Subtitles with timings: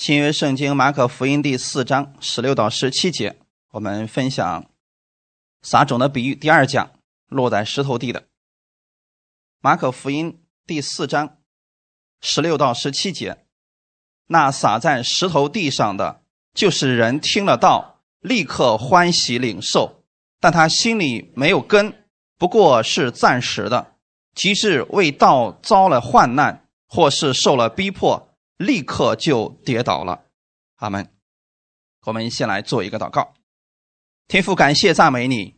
[0.00, 3.36] 新约圣经马可福音第四章十六到十七节，
[3.72, 4.64] 我们分享
[5.60, 6.34] 撒种的比喻。
[6.34, 6.92] 第二讲
[7.28, 8.24] 落在石头地的。
[9.60, 11.36] 马可福音第四章
[12.22, 13.44] 十六到十七节，
[14.28, 16.22] 那撒在石头地上的，
[16.54, 20.02] 就是人听了道，立刻欢喜领受，
[20.40, 22.06] 但他心里没有根，
[22.38, 23.98] 不过是暂时的；
[24.34, 28.29] 即使为道遭了患难，或是受了逼迫。
[28.60, 30.24] 立刻就跌倒了，
[30.76, 31.10] 阿门。
[32.04, 33.32] 我们先来做一个祷告，
[34.28, 35.54] 天父，感谢赞美你，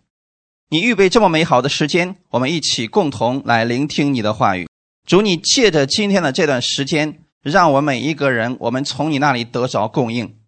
[0.69, 4.69] 你预备这么美好的时间，我们一起共同来聆听你的话语。
[5.05, 10.39] 主，你借着今天的这段时间，让我们每一个人，我们从你那里得着供应。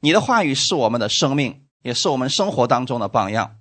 [0.00, 3.58] 你的话语是我们的生命，也是我们生活当中的榜样，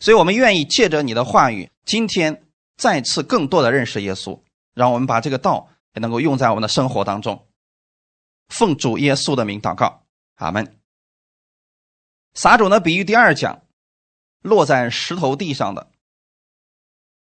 [0.00, 2.42] 所以我们愿意借着你的话语，今天
[2.76, 4.38] 再次更多的认识耶稣，
[4.74, 7.46] 让我们把这个道也能够用在我们的生活当中。
[8.50, 10.02] 奉主耶稣的名祷告，
[10.34, 10.76] 阿门。
[12.34, 13.62] 撒种的比喻第二讲，
[14.42, 15.88] 落在石头地上的。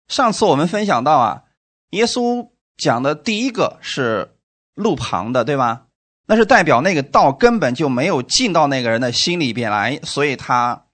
[0.06, 1.44] 上次我们分享到啊，
[1.90, 4.36] 耶稣讲的第一个是
[4.74, 5.86] 路旁的，对吧？
[6.26, 10.86] 那是代表那个道根本就没有进到那个人的心里边来，所以他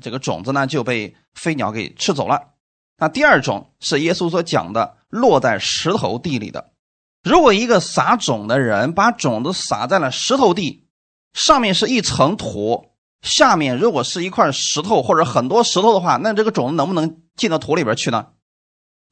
[0.00, 2.54] 这个种子呢就被飞鸟给吃走了。
[2.96, 6.69] 那第二种是耶稣所讲的，落在石头地里的。
[7.22, 10.88] 如果一个撒种的人把种子撒在了石头地，
[11.34, 18.28] 上面是一层土，下面如果是一块石头或者很多石头的话，那这个种子能不能进到土里边去呢？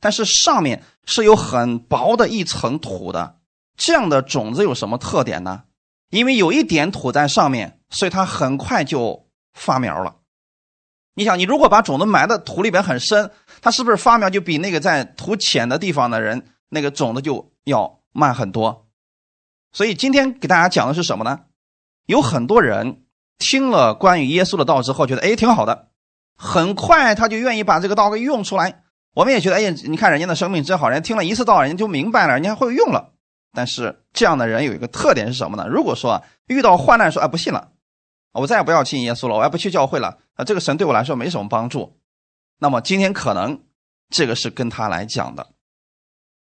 [0.00, 3.41] 但是上面是有很薄的一层土的，
[3.77, 5.65] 这样的种子有什么特点呢？
[6.11, 10.17] 因为有一点土在上面，所以它很快就发苗了。
[11.15, 17.98] 你想，你如果把种子埋的土里边很深，它是不是发苗就比那个在土浅的地方的人那个种子就要？
[18.12, 18.89] 慢很多，
[19.73, 21.41] 所以今天给大家讲的是什么呢？
[22.06, 23.05] 有很多人
[23.39, 25.89] 听了关于耶稣的道之后，觉得哎挺好的，
[26.37, 28.83] 很快他就愿意把这个道给用出来。
[29.15, 33.12] 我们也觉得哎，你看人家的生命真好，人家听了一次道，人家就明白了，人家会用了。
[33.53, 35.66] 但是这样的人有一个特点是什么呢？
[35.69, 37.72] 如果说遇到患难说哎不信了，
[38.33, 41.99] 我再也不要信耶稣了，我也不去教会了啊，这个神对我来说没什么帮助。
[42.59, 43.65] 那么今天可能
[44.10, 45.49] 这个是跟他来讲的。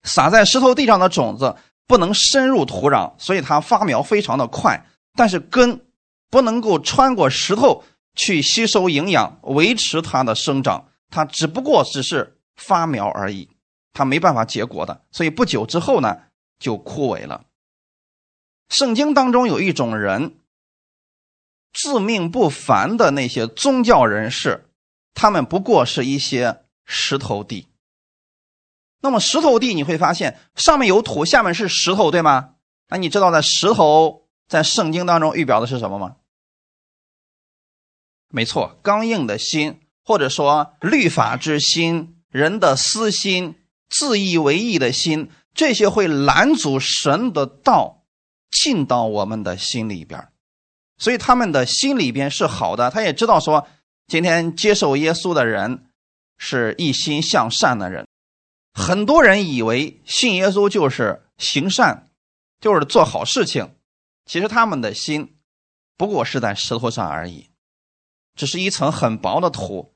[0.02, 1.56] 撒在石头地上的种子
[1.86, 4.86] 不能深入土壤，所以它发苗非常的快。
[5.14, 5.86] 但是根
[6.30, 7.84] 不能够穿过石头
[8.14, 10.88] 去吸收营养，维持它的生长。
[11.10, 13.48] 它只不过只是发苗而已，
[13.92, 15.02] 它没办法结果的。
[15.10, 16.18] 所以不久之后呢，
[16.58, 17.46] 就枯萎了。
[18.68, 20.36] 圣经当中有一种人，
[21.72, 24.70] 自命不凡的那些宗教人士，
[25.12, 27.66] 他们不过是一些石头地。
[29.00, 32.54] 那么石头地你会发现上面有土，下面是石头，对吗？
[32.88, 36.16] 那你知道在石头在圣经当中预表的是什么吗？
[38.28, 43.56] 没错，刚硬的心，或者说律法之心、人的私心、
[43.88, 48.04] 自以为意的心，这些会拦阻神的道
[48.50, 50.28] 进到我们的心里边。
[50.98, 53.66] 所以他们的心里边是好的，他也知道说，
[54.06, 55.86] 今天接受耶稣的人
[56.36, 58.06] 是一心向善的人。
[58.72, 62.10] 很多人以为信耶稣就是行善，
[62.60, 63.74] 就是做好事情。
[64.24, 65.36] 其实他们的心
[65.96, 67.50] 不过是在石头上而已，
[68.36, 69.94] 只是一层很薄的土。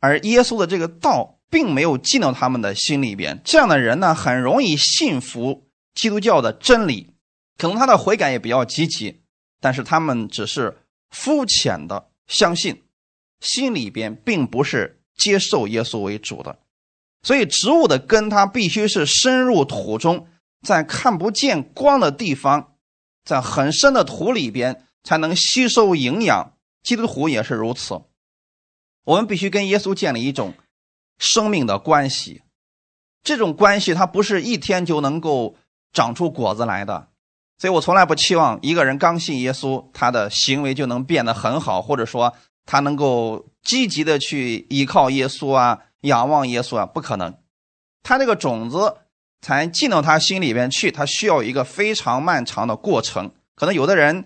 [0.00, 3.42] 而耶稣的这个道并没有进到他们的心里边。
[3.44, 7.14] 这样的人呢，很容易信服基督教的真理，
[7.56, 9.22] 可能他的悔改也比较积极，
[9.60, 10.78] 但是他们只是
[11.10, 12.84] 肤浅的相信，
[13.40, 16.60] 心里边并不是接受耶稣为主的。
[17.28, 20.28] 所以，植物的根它必须是深入土中，
[20.66, 22.72] 在看不见光的地方，
[23.22, 26.54] 在很深的土里边才能吸收营养。
[26.82, 28.00] 基督徒也是如此，
[29.04, 30.54] 我们必须跟耶稣建立一种
[31.18, 32.40] 生命的关系。
[33.22, 35.54] 这种关系它不是一天就能够
[35.92, 37.08] 长出果子来的。
[37.58, 42.32] 所以我从来不期望一个人刚信耶稣，他的行为就能变得很好，或者说
[42.64, 45.80] 他能够积极的去依靠耶稣啊。
[46.02, 47.34] 仰望耶稣啊，不可能，
[48.02, 48.96] 他这个种子
[49.40, 54.24] 才进到他心里边去，他需要一个非常漫长的过程，可能有的人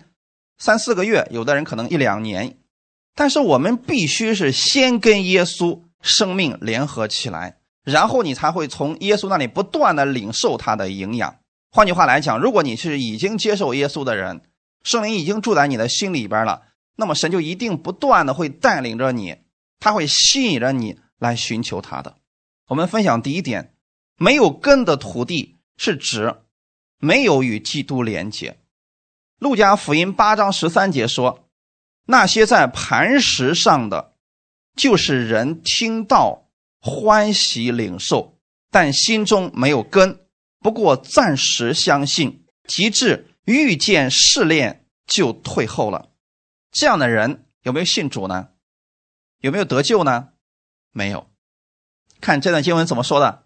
[0.57, 2.57] 三四个月，有的人可能一两年，
[3.15, 11.37] 但是我们必须是先跟耶稣生命联合起来，然后你才会从耶稣那里不断的领受他的营养。
[11.71, 14.41] 换句话来讲，如果你是已经接受耶稣的人，
[14.83, 16.61] 圣灵已经住在你的心里边了，
[16.97, 19.37] 那么神就一定不断的会带领着你，
[19.79, 20.99] 他会吸引着你。
[21.23, 22.17] 来寻求他的，
[22.67, 23.73] 我们分享第一点，
[24.17, 26.35] 没有根的土地是指
[26.99, 28.59] 没有与基督连接。
[29.39, 31.47] 路加福音八章十三节说
[32.07, 34.15] ：“那些在磐石上的，
[34.75, 36.49] 就是人听到
[36.81, 38.37] 欢喜领受，
[38.69, 40.27] 但心中没有根，
[40.59, 46.09] 不过暂时相信，及至遇见试炼就退后了。
[46.69, 48.49] 这样的人有没有信主呢？
[49.39, 50.32] 有没有得救呢？
[50.93, 51.29] 没有。
[52.21, 53.43] 看这段经文怎么说的？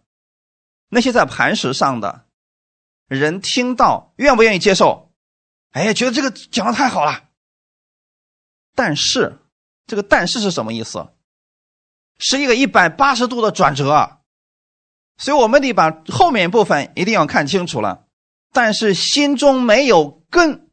[0.89, 2.27] 那些在磐石上的
[3.07, 5.11] 人听到，愿不愿意接受？”
[5.73, 7.29] 哎，觉得这个讲的太好了，
[8.73, 9.39] 但是
[9.85, 11.09] 这个“但是”是什么意思？
[12.19, 14.21] 是一个一百八十度的转折，
[15.17, 18.07] 所以我们得把后面部分一定要看清楚了。
[18.51, 20.71] 但是心中没有根，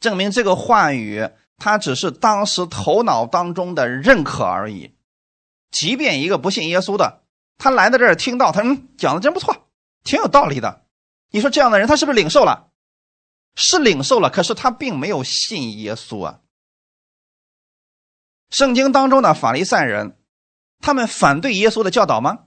[0.00, 1.28] 证明这个话语
[1.58, 4.95] 他只是当时头脑当中的认可而已。
[5.78, 7.22] 即便一个不信耶稣的，
[7.58, 9.68] 他来到这儿听到他嗯讲的真不错，
[10.04, 10.86] 挺有道理的。
[11.30, 12.72] 你说这样的人，他是不是领受了？
[13.54, 16.40] 是领受了，可是他并没有信耶稣啊。
[18.48, 20.18] 圣经当中的法利赛人，
[20.80, 22.46] 他们反对耶稣的教导吗？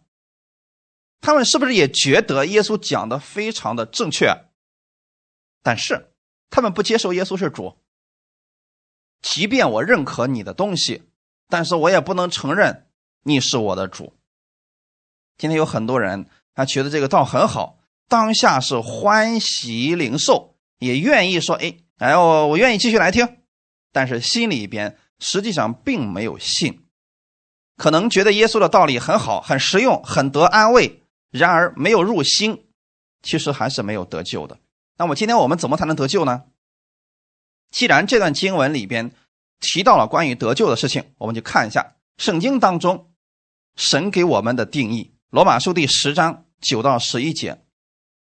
[1.22, 4.46] 他们是不是也觉得耶稣讲的非常的正确？
[5.62, 6.14] 但是
[6.50, 7.78] 他们不接受耶稣是主。
[9.22, 11.12] 即便我认可你的东西，
[11.48, 12.89] 但是我也不能承认
[13.24, 14.14] 你是我的主。
[15.38, 20.56] 今天有很多人，他觉得这个道很好，当下是欢喜领受。
[20.80, 23.40] 也愿意说，哎，哎，我我愿意继续来听，
[23.92, 26.86] 但是心里边实际上并没有信，
[27.76, 32.66] 可能觉得耶稣的道理很好、很实用、很得安慰，然而没有入心，
[33.22, 34.58] 其实还是没有得救的。
[34.98, 36.46] 那么今天我们怎么才能得救呢？
[37.72, 39.12] 既然这段经文里边
[39.60, 43.09] 提到了关于得救的事情，我们就看一下圣经当中
[43.80, 47.62] 神给我们的定义，《罗马书》第十章九到十一节。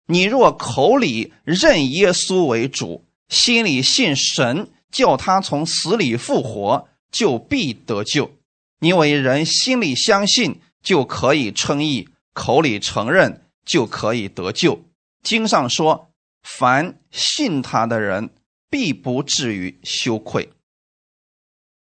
[0.08, 8.32] 你若口里认耶稣为主，心里信神叫他从死里复活，就必得救。
[8.80, 14.86] 因为人心里相信就可以称义，口里承认就可以得救。
[15.24, 18.30] 经上说：“凡信他的人，
[18.70, 20.54] 必不至于羞愧。”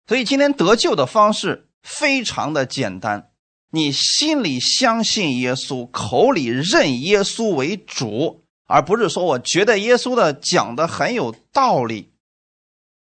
[0.08, 3.28] 所以今天得救的方式非常的简单。
[3.74, 12.12] 你心里相信耶稣，口里认耶稣为主，而不是说我觉得耶稣的讲的很有道理，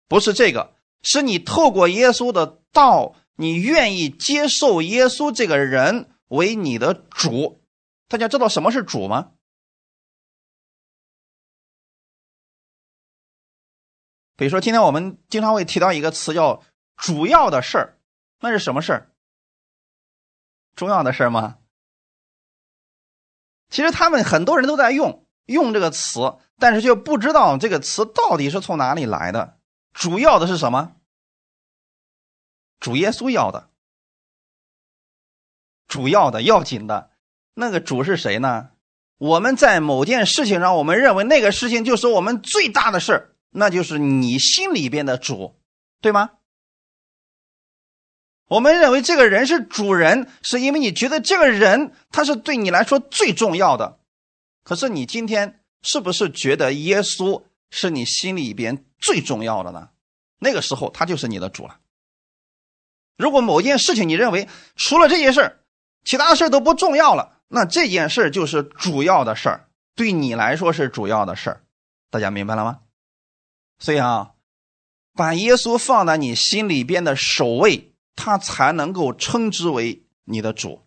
[0.09, 7.61] 不是这个，是你透过耶稣的道，你愿意接受耶稣这个人为你的主。
[8.09, 9.31] 大家知道什么是主吗？
[14.35, 16.61] 比如说，今天我们经常会提到一个词叫
[16.97, 17.97] “主要的事儿”，
[18.41, 19.09] 那是什么事儿？
[20.77, 21.57] 重要的事吗？
[23.69, 29.57] 其实他们很多人都在用用这个词，但是却不知道这个词到底是从哪里来的。
[29.91, 30.93] 主要的是什么？
[32.79, 33.69] 主耶稣要的，
[35.87, 37.09] 主要的要紧的
[37.55, 38.69] 那个主是谁呢？
[39.17, 45.59] 我们在某件事情上，我们认为那个事情就是我们最大的事那就是你心里边的主，
[45.99, 46.29] 对吗？
[48.47, 53.99] 我们认为这个人是主人，是因为你觉得这个人他是对你来说最重要的。
[54.63, 59.89] 可是你今天是不是觉得耶稣是你心里边最重要的呢？
[60.39, 61.79] 那个时候他就是你的主了。
[63.17, 65.59] 如果某件事情你认为除了这件事
[66.05, 69.61] 其他事都不重要了，那这件事就是主要的事，
[69.95, 71.61] 对你来说是主要的事。
[72.09, 72.79] 大家明白了吗？
[73.79, 74.31] 所以啊，
[75.13, 77.91] 把耶稣放在你心里边的首位。
[78.17, 80.81] 他才能够称之为你的主。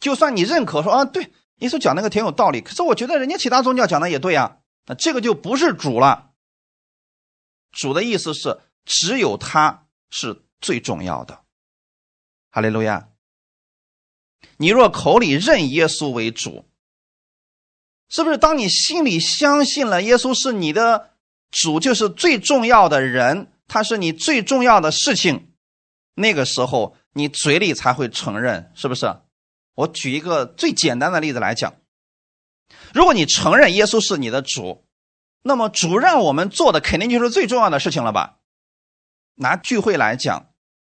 [0.00, 6.30] 就算你认可说啊，对，耶稣讲那个挺有道理，可是我觉得人家其他宗教讲的也对啊，那这个就不是主了。
[7.72, 11.42] 主的意思是只有他是最重要的。
[12.50, 13.08] 哈利路亚。
[14.56, 16.64] 你若口里认耶稣为主，
[18.08, 18.38] 是不是？
[18.38, 21.14] 当你心里相信了耶稣是你的
[21.50, 25.51] 主，就是最重要的人，他是你最重要的事情。
[26.14, 29.16] 那个时候，你嘴里才会承认，是不是？
[29.74, 31.74] 我举一个最简单的例子来讲：
[32.92, 34.84] 如果你承认耶稣是你的主，
[35.42, 38.38] 那么主让我们做的肯定就是最重要的事情了吧？
[39.36, 40.50] 拿聚会来讲，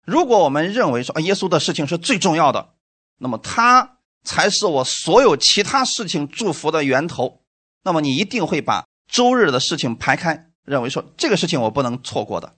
[0.04, 2.74] 如果我们认为说耶稣的事情是最重要的，
[3.18, 7.42] 那么他才是我所有其他事情祝福的源头。
[7.84, 12.56] 那么你一定会把周日的事情排开，认为说这个事情我不能错过的。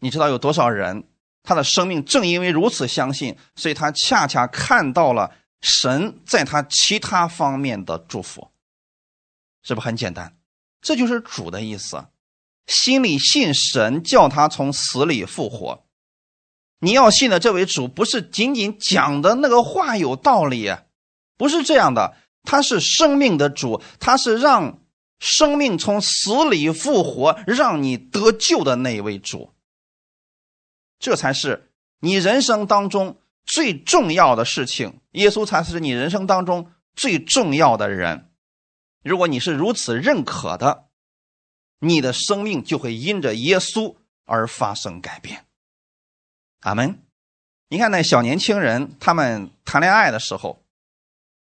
[0.00, 1.04] 你知道有多少人？
[1.44, 8.50] 他的生命正因为如此相信，所以他恰恰看到了神在他其他方面的祝福，
[9.62, 10.36] 是不是很简单？
[10.82, 12.06] 这就是主的意思。
[12.66, 15.84] 心里信神，叫他从死里复活。
[16.80, 20.74] 你要信的这位主，不是仅仅讲的那个话有道理，
[21.36, 22.16] 不是这样的。
[22.42, 24.82] 他是生命的主，他是让
[25.18, 29.53] 生命从死里复活，让你得救的那一位主。
[31.04, 31.70] 这才是
[32.00, 35.00] 你人生当中最重要的事情。
[35.10, 38.30] 耶稣才是你人生当中最重要的人。
[39.02, 40.86] 如果你是如此认可的，
[41.80, 45.44] 你的生命就会因着耶稣而发生改变。
[46.60, 47.02] 阿门。
[47.68, 50.62] 你看那小年轻人，他们谈恋爱的时候，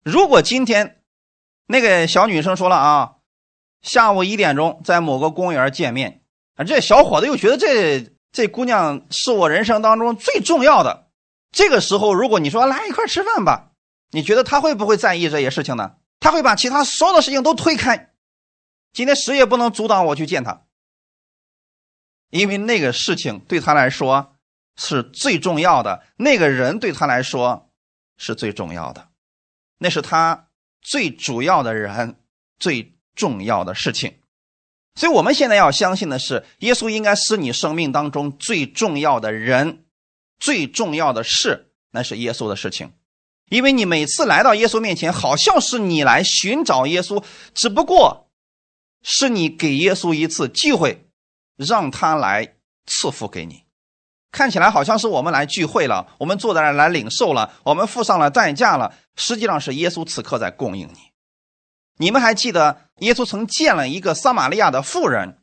[0.03, 1.01] 如果今天
[1.67, 3.15] 那个小女生说了啊，
[3.81, 6.24] 下午一点钟在某个公园见面
[6.55, 11.07] 啊，这小伙子又觉得这这姑娘是我人生当中最重要的。
[11.53, 13.71] 这个时候，如果你说来一块吃饭吧，
[14.11, 15.95] 你觉得他会不会在意这些事情呢？
[16.19, 18.11] 他会把其他所有的事情都推开。
[18.91, 20.63] 今天谁也不能阻挡我去见他，
[22.29, 24.35] 因为那个事情对他来说
[24.75, 27.71] 是最重要的，那个人对他来说
[28.17, 29.07] 是最重要的，
[29.77, 30.49] 那是他
[30.81, 32.19] 最主要的人，
[32.59, 34.19] 最重要的事情。
[34.95, 39.83] 所以，我们现在要相信的是，耶稣应该是你生命当中最重要的人，
[40.39, 42.93] 最重要的事，那是耶稣的事情。
[43.49, 47.23] 因为你每次来到耶稣面前，好像是你来寻找耶稣，
[47.53, 48.29] 只不过
[49.03, 51.09] 是你给耶稣一次机会，
[51.57, 52.55] 让他来
[52.87, 53.63] 赐福给你。
[54.31, 58.95] 看起来好像是我们来聚会了，我们坐在那来领受了，我们付上了代价了。
[59.15, 61.14] 实际上是耶稣此刻在供应你。
[61.97, 65.39] 你们还记得耶稣曾见了一个撒玛利亚的妇人，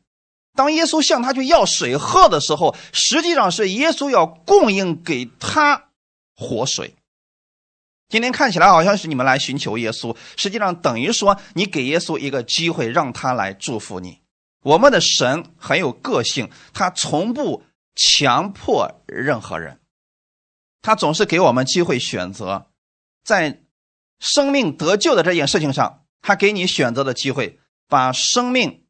[0.53, 5.89] 当耶稣向他去要水喝的时候，实际上是耶稣要供应给他
[6.35, 6.95] 活水。
[8.09, 14.19] 今天看起来好像是你们来寻求耶稣，实际上等于说你给耶稣一个机会，让他来祝福你。
[14.61, 17.63] 我们的神很有个性，他从不
[17.95, 19.79] 强迫任何人，
[20.83, 22.67] 他总是给我们机会选择。
[23.23, 23.61] 在
[24.19, 28.83] 生命得救的这件事情上，他给你选择的机会，把生命、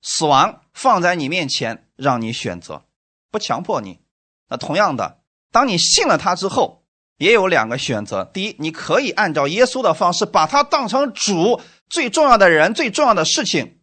[0.00, 2.86] 死亡放在你面前，让你选择，
[3.30, 4.00] 不强迫你。
[4.48, 5.20] 那同样的，
[5.52, 6.84] 当你信了他之后。
[7.18, 13.78] 也有两个选择：第一，你可以按照耶稣的方式，把他当成主最重要的人、最重要的事情；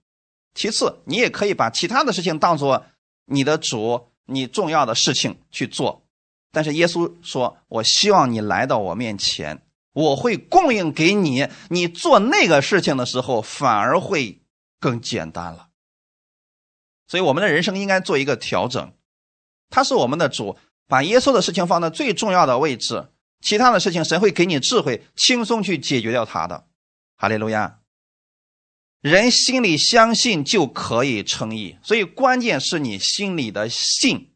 [0.53, 2.85] 其次，你也可以把其他的事情当做
[3.25, 6.05] 你的主、你重要的事情去做。
[6.51, 9.62] 但是耶稣说：“我希望你来到我面前，
[9.93, 11.47] 我会供应给你。
[11.69, 14.41] 你做那个事情的时候，反而会
[14.79, 15.69] 更简单了。”
[17.07, 18.93] 所以，我们的人生应该做一个调整。
[19.69, 20.57] 他是我们的主，
[20.87, 23.09] 把耶稣的事情放在最重要的位置。
[23.41, 26.67] 其他的事情，神会给你智慧，轻松去解决掉他的。
[27.17, 27.79] 哈利路亚！
[29.01, 34.32] 人心里相信就可以称义，所以关键是你心里的信。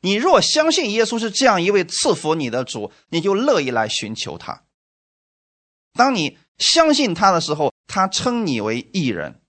[0.00, 4.64] 你若相信耶稣是这样一位赐福你的主，你就乐意来寻求他。
[5.94, 9.40] 当你相信他的时候，他称你为义人。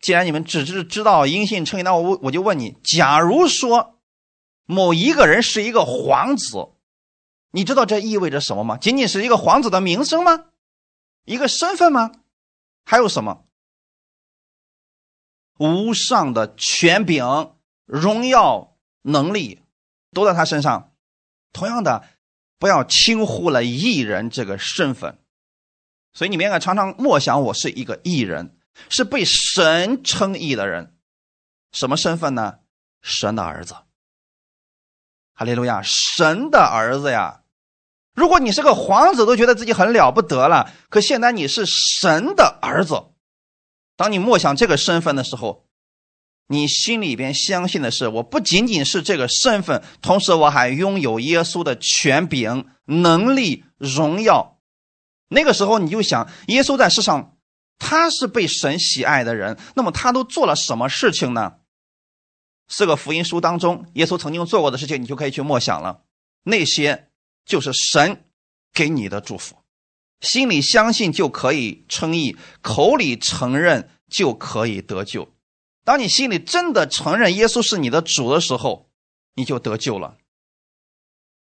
[0.00, 4.00] 既然你们只是知道因信称义，那我我就问你：假如说
[4.64, 6.72] 某一个人是一个皇子。
[7.52, 8.76] 你知道这意味着什么吗？
[8.76, 10.46] 仅仅是一个皇子的名声吗？
[11.24, 12.12] 一个身份吗？
[12.84, 13.44] 还有什么？
[15.58, 17.24] 无上的权柄、
[17.86, 19.62] 荣耀、能力
[20.16, 20.94] 都在他身上。
[21.52, 22.02] 同样的，
[22.58, 25.18] 不要轻忽了艺人这个身份。
[26.14, 28.56] 所以你们应该常常默想：我是一个艺人，
[28.88, 30.96] 是被神称义的人。
[31.70, 32.60] 什么身份呢？
[33.02, 33.74] 神的儿子。
[35.34, 35.82] 哈利路亚！
[35.82, 37.42] 神的儿子呀！
[38.14, 40.72] 如果你是个皇子，都觉得自己很了不得了。
[40.88, 43.10] 可现在你是神的儿子，
[43.96, 45.65] 当你默想这个身份的时候，
[46.48, 54.58] 你心里边相信的是，我不仅仅是这个身份，同时我还拥有耶稣的权柄、能力、荣耀。
[55.28, 57.36] 那个时候你就想，耶稣在世上，
[57.78, 61.54] 他是被神喜爱的人，那么他都做了什么事情呢？
[62.68, 66.02] 四个福音书当中，耶稣曾经做过的事情，你就可以去默想了。
[66.44, 67.08] 那些。
[67.46, 68.24] 就是神
[68.72, 69.54] 给你的祝福，
[70.20, 75.32] 心里相信就可以称义，口里承认就可以得救。
[75.86, 78.90] 当你心里真的承认耶稣是你的主的时候，
[79.36, 80.16] 你就得救了。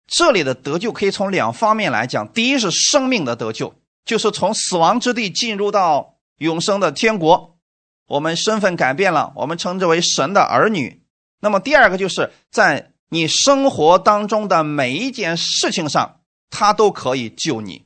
[0.05, 3.73] 这里的得救可以从两方面来讲：第一是生命的得救，
[4.05, 7.57] 就是从死亡之地进入到永生的天国，
[8.05, 11.03] 我们身份改变了，我们称之为神的儿女。
[11.39, 12.93] 那么第二个就是在。
[13.09, 17.85] 你生活当中的每一件事情上，他都可以救你。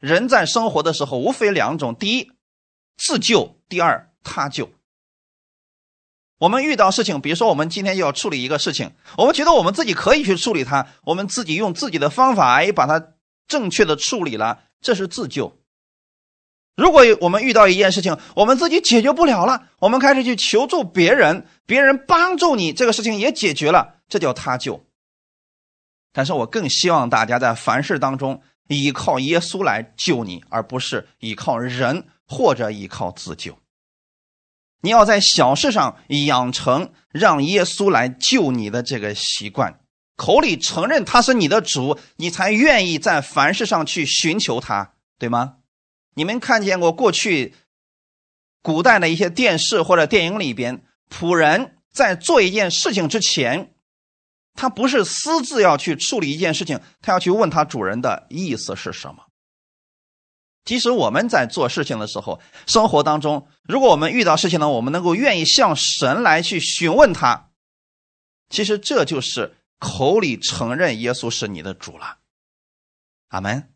[0.00, 2.32] 人在生活的时候，无非两种：第一，
[2.96, 4.72] 自救；第二，他救。
[6.38, 13.14] 我们遇到事情，比如说我们今天要处理一个事情，我们觉得我们自己可以去处理它，我们自己用自己的方法哎把它
[13.48, 15.58] 正确的处理了，这是自救。
[16.76, 24.84] 如果我们遇到一件事情，我们自己解决不了了，我们开始去求助别人，别人帮助你，这个事情也解决了，这叫他救。
[26.12, 33.58] 但是我更希望大家在凡事当中依靠耶稣来救你，而不是依靠人或者依靠自救。
[34.80, 39.80] 你要在小事上养成让耶稣来救你的这个习惯，
[40.16, 45.56] 口里承认他是你的主，你才愿意在凡事上去寻求他，对吗？
[46.14, 47.54] 你们看见过过去
[48.62, 53.72] 古代的一些电视或者电影里边，仆人在做一件事情之前，
[54.54, 59.27] 他不是私自要去处理一件事情，他要去问他主人的意思是什么。
[60.68, 67.48] 即使我们在做事情的时候，生活当中，如果我们遇到事情呢，我们能够愿意向神来去询问他，
[68.50, 72.18] 其实这就是口里承认耶稣是你的主了。
[73.28, 73.70] 阿门。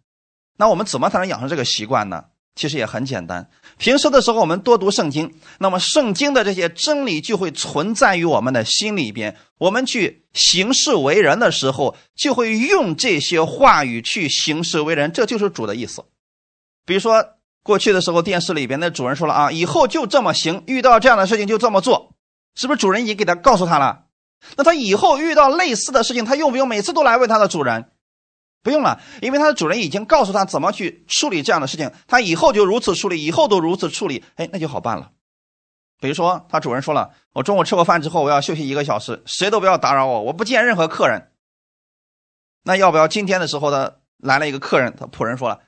[0.58, 2.26] 那我们怎么才能养成这个习惯呢？
[2.54, 9.34] 其实也很简单，平时的时候我们多读圣经，那么圣经的这些真理就会存在于我们的心里边。
[9.56, 16.04] 我们去行事为人的时候，就会用这些话语去行事为人，这就是主的意思。
[16.84, 17.24] 比如说
[17.62, 22.14] 过去的时候，电视里边的主人说了啊，以后就这么行，遇到这样的事情就这么做，
[22.54, 24.06] 是不是主人已经给他告诉他了？
[24.56, 27.92] 那他以后遇到类似的事情，他用不用每次都来问他的主人？
[28.64, 35.10] 不用了，因为他的主人已经告诉他怎么去处理这样的事情，他以后就如此处理，以后都如此处理，哎，那就好办了。
[36.00, 41.30] 比如说，他主人说了，我中午吃过饭之后，我要休息一个小时，谁都不要打扰我，我不见任何客人。
[42.64, 43.92] 那要不要今天的时候呢？
[44.18, 45.60] 来了一个客人，他仆人说了，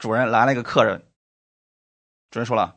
[0.00, 1.02] 主人来了一个客人，
[2.30, 2.76] 主人说了，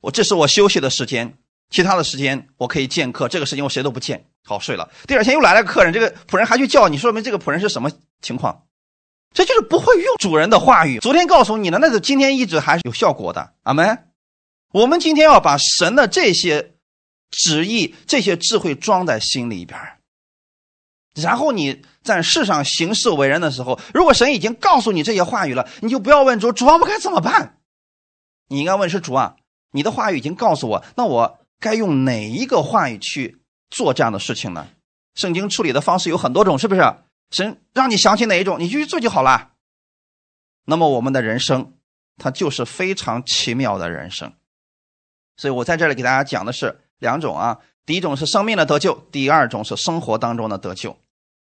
[0.00, 1.38] 我这是我休息的时间，
[1.70, 4.90] 其他的时间我可以见客，这个时间我谁都不见，好睡了。
[5.06, 8.66] 第二天又来了个客人，这个仆人还去叫你，说明这个仆人是什么情况？
[9.32, 10.98] 这就是不会用主人的话语。
[10.98, 13.54] 昨天告诉你了，那是今天一直还是有效果的。
[13.62, 14.10] 阿门。
[14.72, 16.74] 我们今天要把神的这些
[17.30, 19.78] 旨意、这些智慧装在心里边
[21.14, 27.58] 然后你在世上行事为人的时候，如果神已经告诉你这些话语了，你就不要问主：主啊，我该怎么办？
[28.48, 29.36] 你应该问是主啊，
[29.70, 33.38] 你的话语已经告诉我，那我该用哪一个话语去
[33.70, 34.66] 做这样的事情呢？
[35.14, 36.82] 圣经处理的方式有很多种，是不是？
[37.30, 39.52] 神让你想起哪一种，你就去做就好了。
[40.66, 41.74] 那么我们的人生，
[42.16, 44.32] 它就是非常奇妙的人生。
[45.36, 50.96] 所以我在这里给大家讲的是两种啊，第一种是生命的得救，第二种是生活当中的得救。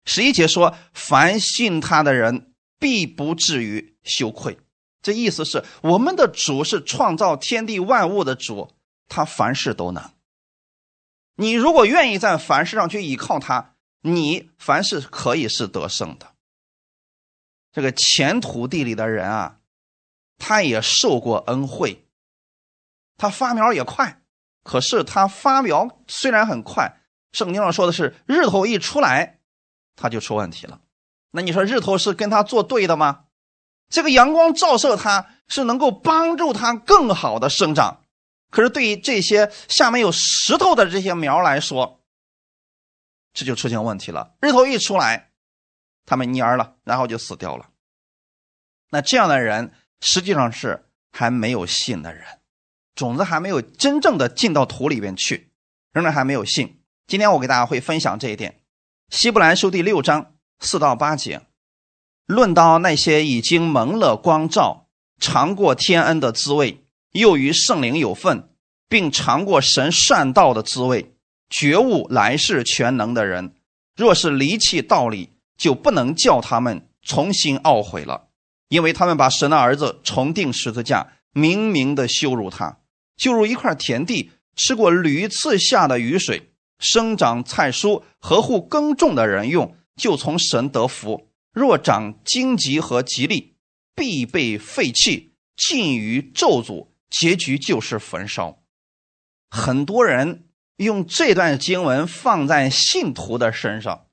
[0.05, 4.59] 十一节说：“凡信他的人，必不至于羞愧。”
[5.03, 8.73] 这意思是我们的主是创造天地万物的主，
[9.09, 10.11] 他凡事都能。
[11.37, 13.73] 你如果愿意在凡事上去依靠他。
[14.07, 16.35] 你凡事可以是得胜的。
[17.73, 19.61] 这个前土地里的人啊，
[20.37, 22.05] 他也受过恩惠，
[23.17, 24.21] 他发苗也快，
[24.63, 27.01] 可是他发苗虽然很快，
[27.33, 29.41] 圣经上说的是日头一出来，
[29.97, 30.81] 他就出问题了。
[31.31, 33.25] 那你说日头是跟他作对的吗？
[33.91, 38.03] 这个阳光照射它是能够帮助它更好的生长，
[38.51, 42.01] 可是对于这些下面有石头的这些苗来说，
[43.35, 44.35] 这就出现问题了。
[44.41, 45.33] 日头一出来，
[46.07, 47.69] 它们蔫了，然后就死掉了。
[48.91, 52.25] 那这样的人实际上是还没有信的人，
[52.95, 55.53] 种子还没有真正的进到土里边去，
[55.93, 56.83] 仍然还没有信。
[57.07, 58.51] 今天我给大家会分享这一点，
[59.15, 61.43] 《希伯来书》第六章四到八节，
[62.27, 64.89] 论到那些已经蒙了光照、
[65.21, 68.49] 尝过天恩的滋味，又与圣灵有份，
[68.89, 71.15] 并尝过神善道的滋味。
[71.49, 73.55] 觉悟来世全能的人，
[73.97, 78.27] 若是离弃道理，就不能叫他们重新懊悔了，
[78.69, 82.79] 因为他们把神的儿子重定十字架，明明的羞辱他，
[83.17, 93.57] 就如一块田地吃过屡次下的雨水，生长菜蔬，合乎耕种的人用，就从神得福；若长荆棘和吉利，
[93.95, 98.59] 必被废弃，尽于咒诅，结局就是焚烧。
[99.51, 100.45] 很多人。
[100.79, 104.07] 用这段经文放在信徒的身上，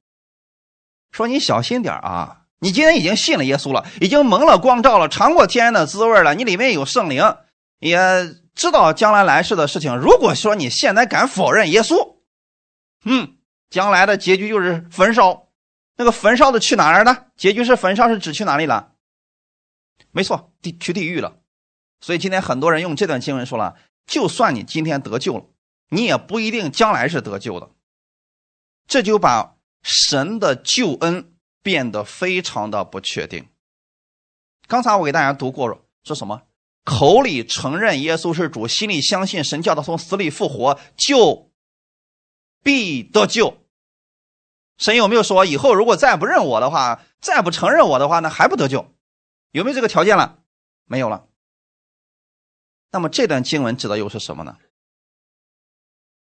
[1.12, 2.42] 说你小心点啊！
[2.60, 7.24] 你今天已经信了耶稣了，已经蒙了光照了，尝过天的滋味了，你里面有圣灵，
[7.80, 7.98] 也
[8.54, 9.98] 知道将来来世的事情。
[9.98, 12.18] 如果说你现在敢否认耶稣，
[13.04, 13.38] 嗯，
[13.70, 15.48] 将来的结局就是焚烧。
[15.98, 17.26] 那个焚烧的去哪儿呢？
[17.36, 18.94] 结局是焚烧，是指去哪里了？
[20.12, 21.40] 没错，地去地狱了。
[22.00, 25.46] 所以今天很多人用这段经文说了：就算你今天得救了，
[25.90, 27.70] 你也不一定将来是得救的。
[28.88, 33.48] 这就把神的救恩变得非常的不确定。
[34.68, 36.44] 刚才我给大家读过了，说什么？
[36.84, 41.51] 口里承认耶稣是主，心里相信神叫他从死里复活，就
[42.64, 43.58] 必得救。
[44.78, 48.94] 神有没有说以后如果再不认我的话，再不承认我的话，那还不得救？
[49.52, 50.40] 有没有这个条件了？
[50.86, 51.28] 没有了。
[52.92, 54.58] 那么这段经文指的又是什么呢？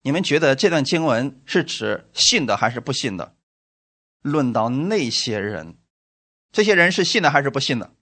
[0.03, 3.37] 你们觉得这段经文是指信的还是不信的？
[4.23, 5.79] 论到那些人，
[6.51, 7.93] 这些人是信的还是不信的？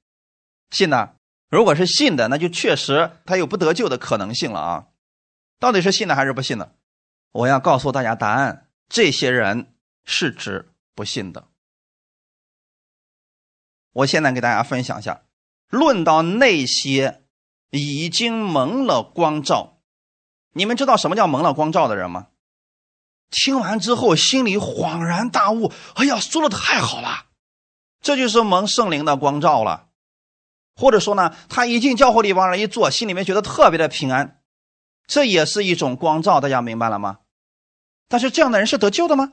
[0.70, 1.16] 信的。
[1.50, 4.88] 如果是信的，那就确实他有不得救的可能性了啊！
[5.58, 6.74] 到底是信的还是不信的？
[7.32, 11.48] 我要告诉大家答案：这些人是指不信的。
[13.92, 15.22] 我现在给大家分享一下，
[15.68, 17.22] 论到那些
[17.70, 19.78] 已经蒙了光照，
[20.52, 22.28] 你们知道什么叫蒙了光照的人吗？
[23.30, 27.26] 听完之后心里恍然大悟：哎呀，说的太好了，
[28.00, 29.88] 这就是蒙圣灵的光照了。
[30.76, 34.37] 或者说呢，他一进教会里往那一坐，心里面觉得特别的平安，
[35.08, 37.20] 这也是一种光照，大家明白了吗？
[38.06, 39.32] 但是这样的人是得救的吗？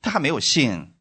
[0.00, 0.96] 他还没有信，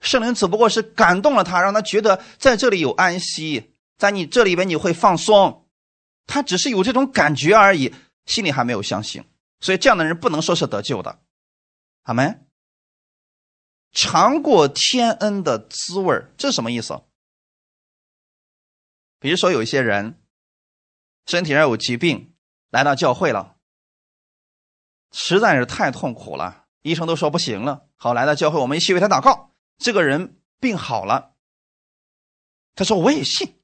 [0.00, 5.68] 圣灵只不过是感动了他，让他觉得在这里有安息，在你这里边你会放松，
[6.26, 7.94] 他只是有这种感觉而已，
[8.26, 9.24] 心里还没有相信，
[9.60, 11.22] 所以这样的人不能说是得救的。
[12.02, 12.46] 阿门。
[13.92, 17.00] 尝过天恩的滋味这是什么意思？
[19.20, 20.20] 比如说，有一些人
[21.26, 22.33] 身体上有疾病，
[22.74, 23.54] 来到教会了，
[25.12, 27.86] 实在是太痛苦了，医生都说不行了。
[27.94, 31.36] 好，来到教会，我们一起为他祷告，这个人病好了。
[32.74, 33.60] 他说：“我也信。”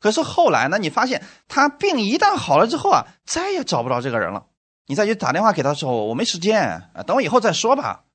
[0.00, 0.78] 可是后来呢？
[0.78, 4.48] 你发现他病一旦好了之后啊，再也找不着这个人了。
[4.86, 6.62] 你再去打电话给他的时候，我没时间
[6.94, 8.06] 啊，等我以后再说吧。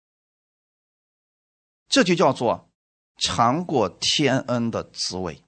[1.87, 2.71] 这就叫做
[3.17, 5.43] 尝过天恩的滋味。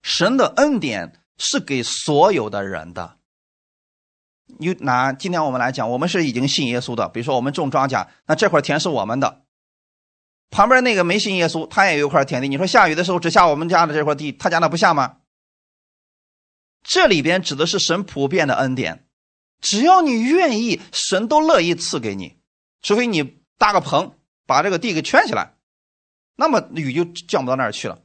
[0.00, 3.16] 神的恩典是给所有的人的。
[4.58, 9.42] 你拿今天我们来讲，我们是已经信耶稣的，比如说我们种庄稼，那这块田是我们的。
[10.50, 12.48] 旁边那个没信耶稣，他也有一块田地。
[12.48, 15.16] 你说下雨的时候只下我们家的这块地，他家那不下吗？
[16.84, 19.08] 这里边指的是神普遍的恩典，
[19.60, 22.38] 只要你愿意，神都乐意赐给你，
[22.80, 25.56] 除非你搭个棚把这个地给圈起来，
[26.36, 28.04] 那么雨就降不到那儿去了。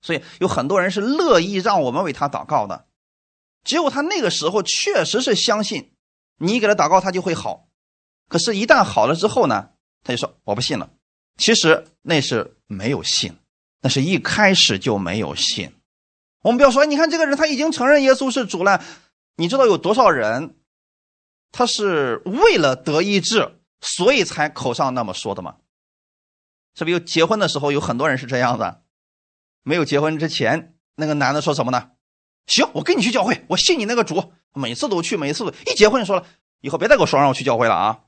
[0.00, 2.86] 所以有很多人是乐意让我们为他祷告的，
[3.64, 5.92] 只有他那个时候确实是相信
[6.38, 7.68] 你给他祷告，他就会好。
[8.28, 9.70] 可是，一旦好了之后呢，
[10.04, 10.90] 他就说我不信了。
[11.36, 13.36] 其实那是没有信，
[13.80, 15.72] 那是一开始就没有信。
[16.42, 18.84] 我们不要说，你看这个人他已经承认耶稣是主了，
[19.36, 20.56] 你知道有多少人
[21.50, 25.56] 他是为了得医治，所以才口上那么说的吗？
[26.74, 28.82] 是不是有结婚的时候有很多人是这样的？
[29.68, 31.90] 没有结婚之前，那个男的说什么呢？
[32.46, 36.24] 行，我跟你去教会，我信你那个主，每次都去，每次都一结婚说了，
[36.62, 38.00] 以后别再给我说让我去教会了啊。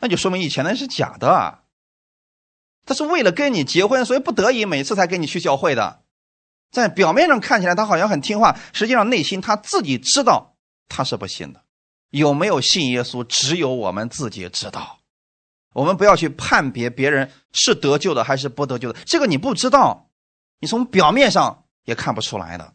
[0.00, 1.60] 那就说明以前那是假的，啊
[2.84, 6.02] 他是为了跟你结婚，所以不得已每次才跟你去教会的。
[6.70, 10.56] 在表面上看起来他好像很听话，实际上内心他自己知道
[10.88, 11.64] 他是不信的。
[12.10, 14.98] 有没有信耶稣，只有我们自己知道。
[15.72, 20.10] 我们不要去判别别人是得救的还是不得救的，这个你不知道，
[20.60, 22.74] 你从表面上也看不出来的。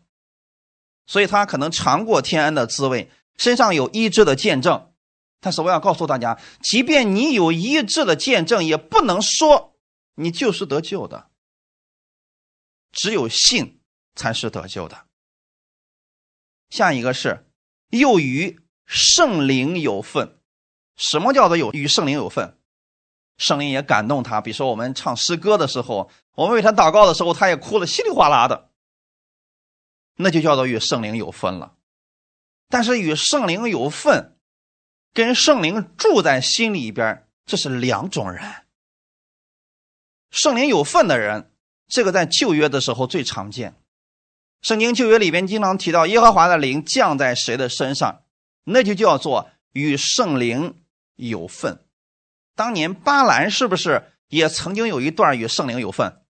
[1.05, 4.91] 所以他可能尝过天恩的滋味，身上有医治的见证，
[5.39, 9.77] 但是我要告诉大家，即便你有医治的见证，也不能说
[10.15, 11.29] 你就是得救的。
[12.91, 13.79] 只有信
[14.15, 15.05] 才是得救的。
[16.69, 17.49] 下一个是
[17.91, 20.39] 又与圣灵有份，
[20.97, 22.57] 什么叫做有与圣灵有份？
[23.38, 28.69] 圣灵也感动他，比如说我们唱诗歌的时候，我们为他祷告的时候，他也哭得稀里哗啦的，
[30.15, 31.76] 那就叫做与圣灵有分了。
[32.69, 34.36] 但是与圣灵有份，
[35.13, 38.43] 跟圣灵住在心里边，这是两种人。
[40.32, 41.52] 圣灵有份的人，
[41.88, 43.76] 这个在旧约的时候最常见。
[44.62, 48.23] 圣经旧约里边经常提到耶和华的灵降在谁的身上，
[48.65, 50.82] 那就叫做与圣灵
[51.15, 51.87] 有份。
[52.58, 56.22] 当年巴兰是不是也曾经有一段与圣灵有份？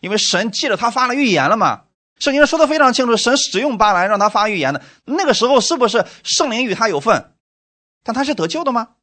[0.00, 1.84] 因为神记着他发了预言了嘛。
[2.18, 7.34] 圣经说的非常清楚，神使用巴兰让他发预言的那个时候，是不是圣灵与他有份？
[8.02, 8.96] 但他是得救的吗？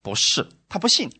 [0.00, 1.10] 不是，他不信。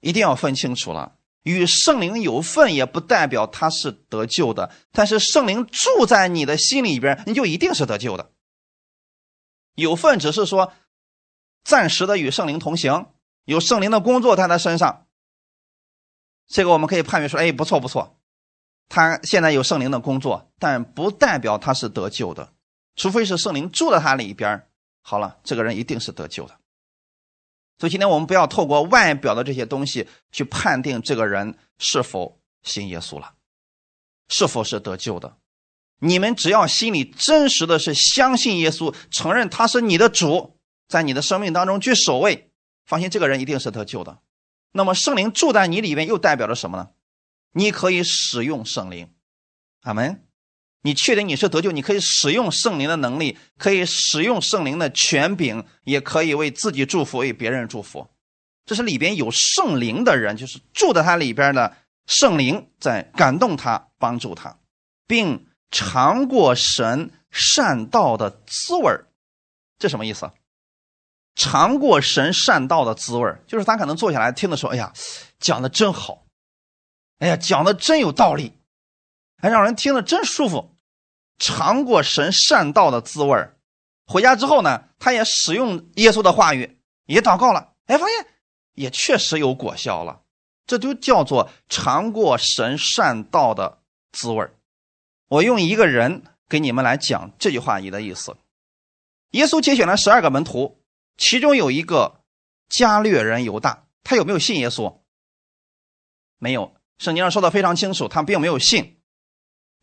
[0.00, 1.16] 一定要分清楚了。
[1.42, 4.70] 与圣灵有份，也不代表他是得救的。
[4.92, 8.32] 但是圣灵住在你的心里边，你就一定是得救的。
[9.74, 10.72] 有份只是说
[11.64, 13.06] 暂时的与圣灵同行，
[13.48, 15.06] 有圣灵的工作在他身上。
[16.46, 18.18] 这个我们可以判别出，哎，不错不错，
[18.90, 22.52] 他现在有圣灵的工作，但不代表他是得救的，
[22.94, 24.68] 除非是圣灵住在他里边。
[25.00, 26.58] 好了，这个人一定是得救的。
[27.78, 33.32] 所以今天我们不要透过外表的这些东西去判定这个人是否信耶稣了，
[34.28, 35.38] 是否是得救的。
[36.00, 42.47] 你们只要心里真实的是相信耶稣，承认他是你的主，在你的生命当中去守卫，
[42.88, 44.18] 放心，这个人一定是得救的。
[44.72, 46.88] 那么圣灵住在你里面，又代表着什么呢？
[47.52, 49.12] 你可以使用圣灵，
[49.82, 50.24] 阿门。
[50.80, 58.08] 你确定你是得救，你可以使用圣灵的能力，可以使用圣灵的权柄，也可以为自己祝福，为别人祝福。
[58.64, 64.58] 这是里边有圣灵的人，就是住在他里边的圣灵在感动他，帮助他，
[65.06, 68.94] 并尝过神善道的滋味
[69.78, 70.30] 这什么意思？
[71.38, 74.92] 尝过神善道的滋味就是他可能坐下来听的时候，哎呀，
[75.38, 76.26] 讲的真好，
[77.20, 78.52] 哎呀，讲的真有道理。
[79.40, 80.74] 还让人听了真舒服，
[81.38, 83.50] 尝过神善道的滋味
[84.04, 88.26] 回家之后呢，他也使用耶稣的话语，也祷告了，哎，发现
[88.74, 90.22] 也确实有果效了。
[90.66, 93.78] 这就叫做尝过神善道的
[94.10, 94.50] 滋味
[95.28, 98.36] 我用一个人给你们来讲这句话语的意思。
[99.30, 100.82] 耶稣节选了十二个门徒，
[101.18, 102.22] 其中有一个
[102.70, 105.00] 加略人犹大，他有没有信耶稣？
[106.38, 109.00] 没有，圣经上说的非常清楚，他并没有信。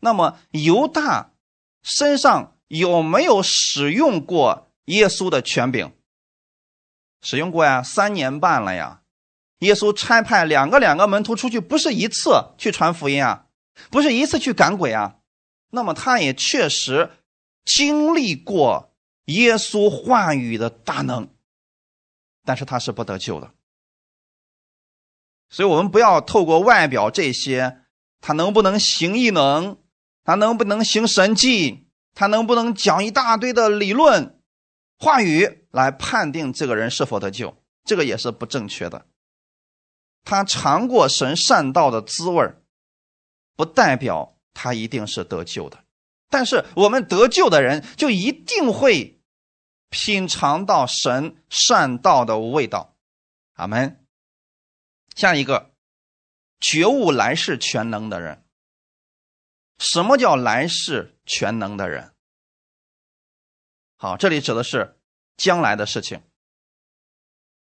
[0.00, 1.34] 那么犹大
[1.82, 5.92] 身上有没有使用过耶稣的权柄？
[7.22, 9.02] 使用过呀，三年半了呀。
[9.60, 13.46] 耶稣差派两个两个门徒出去，不是一次去传福音啊，
[13.90, 15.16] 不是一次去赶鬼啊。
[15.70, 17.10] 那么他也确实
[17.64, 18.95] 经历过
[19.26, 21.28] 耶稣话语的大能，
[22.44, 23.52] 但是他是不得救的。
[25.48, 27.82] 所以我们不要透过外表这些，
[28.20, 29.78] 他能不能行异能？
[30.24, 31.86] 他能不能行神迹？
[32.14, 34.40] 他能不能讲一大堆的理论
[34.98, 37.62] 话语来判定这个人是否得救？
[37.84, 39.06] 这个也是不正确的。
[40.24, 42.54] 他尝过神善道的滋味
[43.54, 45.84] 不代表他一定是得救的。
[46.28, 49.15] 但是我们得救的人就一定会
[49.88, 52.94] 品尝到神善道的味道。
[53.54, 54.04] 阿门。
[55.14, 55.70] 下一个，
[56.60, 58.44] 觉悟来世全能的人。
[59.78, 62.12] 什么叫来世全能的人？
[63.96, 64.98] 好，这里指的是
[65.36, 66.22] 将来的事情。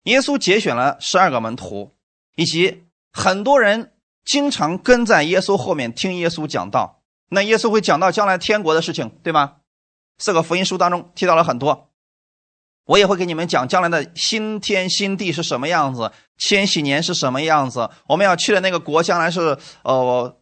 [0.05, 1.94] 耶稣节选了十二个门徒，
[2.37, 7.03] 以及很多人经常跟在耶稣后面听耶稣讲道。
[7.29, 9.61] 那耶稣会讲到将来天国的事情，对吗？
[10.18, 11.90] 四个福音书当中提到了很多。
[12.85, 20.40] 我也会给你们讲将来的新天新地是什么样子，千禧年是什么样子，我们要去的那个国将来是呃。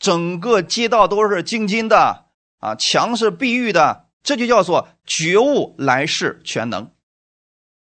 [0.00, 2.26] 整个街道都是晶晶的
[2.60, 6.92] 啊，墙是碧玉的，这就叫做觉悟来世全能。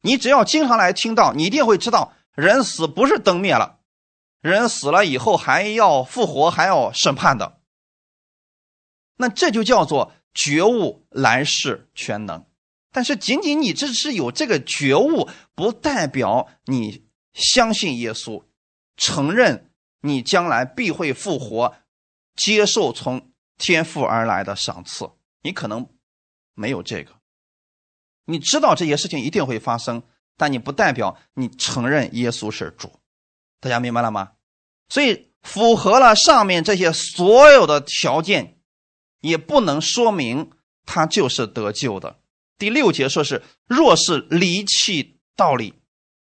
[0.02, 3.80] 你只要经常来听到，你一定会知道，人死不是灯灭了，
[4.40, 7.58] 人死了以后还要复活，还要审判的。
[9.16, 12.46] 那这就叫做觉悟来世全能。
[12.94, 18.44] 但是仅仅你这是有这个觉悟，不代表你相信耶稣，
[18.96, 21.74] 承认你将来必会复活。
[22.36, 25.10] 接受从天父而来的赏赐，
[25.42, 25.88] 你可能
[26.54, 27.12] 没有这个。
[28.26, 30.02] 你知道这些事情一定会发生，
[30.36, 32.92] 但你不代表你承认耶稣是主。
[33.60, 34.32] 大家明白了吗？
[34.88, 38.58] 所以符合了上面这些所有的条件，
[39.20, 40.50] 也不能说明
[40.86, 42.20] 他就是得救的。
[42.58, 45.74] 第六节说是：若是离弃道理。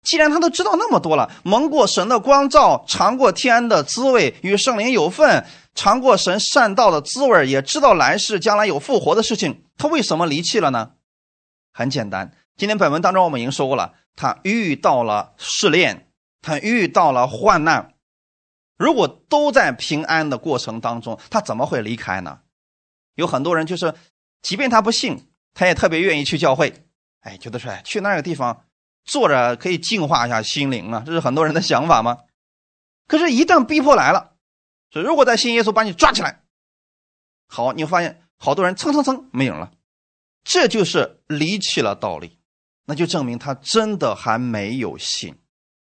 [0.03, 10.95] 既然他都知道那么多了，蒙过神的光照，尝过天的滋味，与圣灵有份，尝过神善道的滋味，也知道来世将来有复活的事情，他为什么离弃了呢？
[11.73, 16.09] 很简单，今天本文当中我们已经说过了，他遇到了试炼，
[16.41, 17.95] 他遇到了患难，
[18.77, 22.41] 如果都在平安的过程当中，他怎么会离开呢？
[23.15, 23.95] 有很多人就是，
[24.43, 26.87] 即便他不信，他也特别愿意去教会，
[27.21, 28.65] 哎，觉得说，去那个地方。
[29.05, 32.19] 坐着可以净化一下心灵啊，这是很多人的想法吗？
[33.09, 34.37] 可是，一旦逼迫来了，
[34.93, 36.45] 如果在信耶稣把你抓起来，
[37.49, 39.73] 好，你会发现好多人蹭蹭蹭没影了，
[40.45, 42.39] 这就是离弃了道理，
[42.87, 45.37] 那就证明他真的还没有信。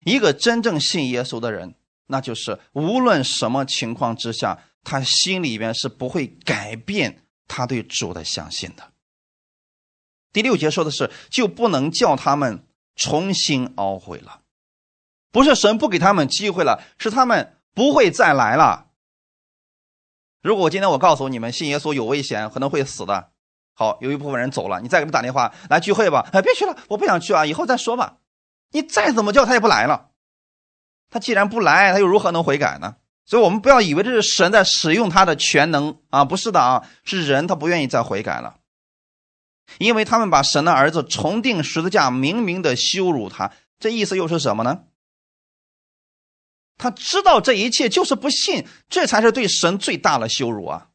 [0.07, 1.75] 一个真正信耶稣的人，
[2.07, 8.94] 那就是无论什么情况之下，他心里边是不会改变他对主的相信的。
[10.35, 12.67] 第六节说的是，就不能叫他们
[12.97, 14.41] 重新懊悔了，
[15.31, 18.89] 不是神不给他们机会了，是他们不会再来了。
[20.43, 23.31] 如果我今天我告诉你们信耶稣有危险，可能会死的，
[23.75, 28.19] 好，有一部分人走了，你再给他打电话来聚会吧，哎，别去了，我不想去啊，以后再说吧。
[28.73, 30.11] 你再怎么叫他也不来了。
[31.11, 32.97] 他既然不来，他又如何能悔改呢？
[33.25, 38.57] 所以我们不要以为这是神在使用他的全能啊，不是的啊，是人他不愿意再悔改了，
[39.79, 44.85] 因为他们把神的儿子重定十字架，明明的羞辱他，这意思又是什么呢？
[46.77, 50.89] 他知道这一切就是不信，这才是对神最大的羞辱啊！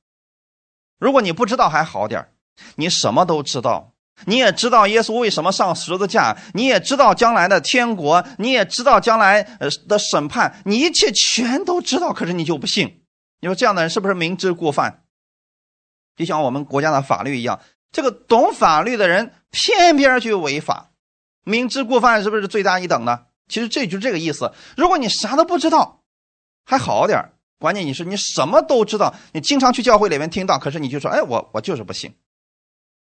[0.99, 2.33] 如果你不知道还好点
[2.75, 3.93] 你什么都知道，
[4.25, 13.05] 你也知道耶稣为什么上十字架，你也知道将来的天国，你也知道将来呃的审判，你一切全都知道，可是你就不信。
[13.39, 15.05] 你说这样的人是不是明知故犯？
[16.17, 20.91] 就像我们国家的法律一样，这个懂法律的人偏偏去违法，
[21.43, 23.25] 明知故犯，是不是罪大一等呢？
[23.47, 24.53] 其实这就是这个意思。
[24.77, 26.03] 如果你啥都不知道，
[26.65, 32.15] 还好点关键你是你什么都知道，你经常去教会里面听到，可是你就说：“哎，我我就是不信。”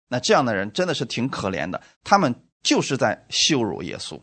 [0.09, 4.19] 那这样的人真的是挺可怜的，他们就是在羞辱耶稣。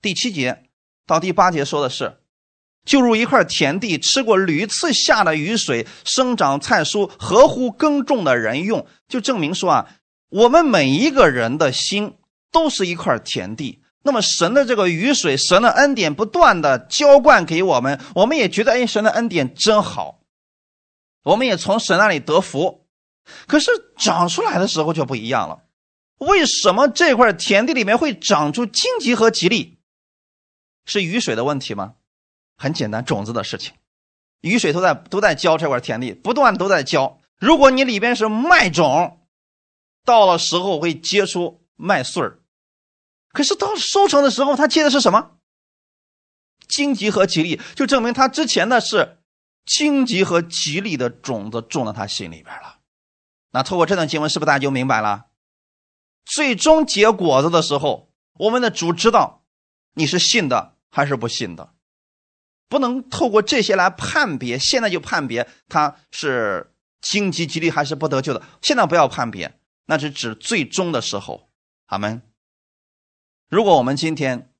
[0.00, 0.68] 第七节
[1.06, 2.20] 到第八节说的是
[2.88, 9.86] ：“就如一块田地，吃过屡次下的雨水，生长菜蔬，合乎耕种的人用。”就证明说啊，
[10.30, 12.14] 我们每一个人的心
[12.50, 13.82] 都是一块田地。
[14.04, 20.20] 那么神的这个雨水，神的恩典不断的浇灌给我们，我们也觉得哎，神的恩典真好，
[21.24, 22.86] 我们也从神那里得福。
[23.46, 25.64] 可是长出来的时候就不一样了。
[26.18, 29.76] 为什么这块田地里面会长出荆棘和吉利？
[30.86, 31.96] 是雨水的问题吗？
[32.58, 33.72] 很简单，种子的事情。
[34.40, 37.20] 雨水都在都在浇这块田地，不断都在浇。
[37.38, 39.26] 如果你里边是麦种，
[40.04, 42.40] 到了时候会结出麦穗儿。
[43.32, 45.36] 可是到收成的时候，他结的是什么？
[46.66, 49.18] 荆棘和吉利，就证明他之前的是
[49.64, 52.78] 荆棘和吉利的种子种到他心里边了。
[53.52, 55.26] 那透过这段经文，是不是大家就明白了？
[56.24, 59.44] 最终结果子的时候，我们的主知道
[59.94, 61.72] 你是信的还是不信的，
[62.68, 64.58] 不能透过这些来判别。
[64.58, 68.42] 现在就判别他是荆棘吉利还是不得救的。
[68.62, 71.48] 现在不要判别，那是指最终的时候。
[71.86, 72.20] 阿门。
[73.48, 74.50] 如果我们今天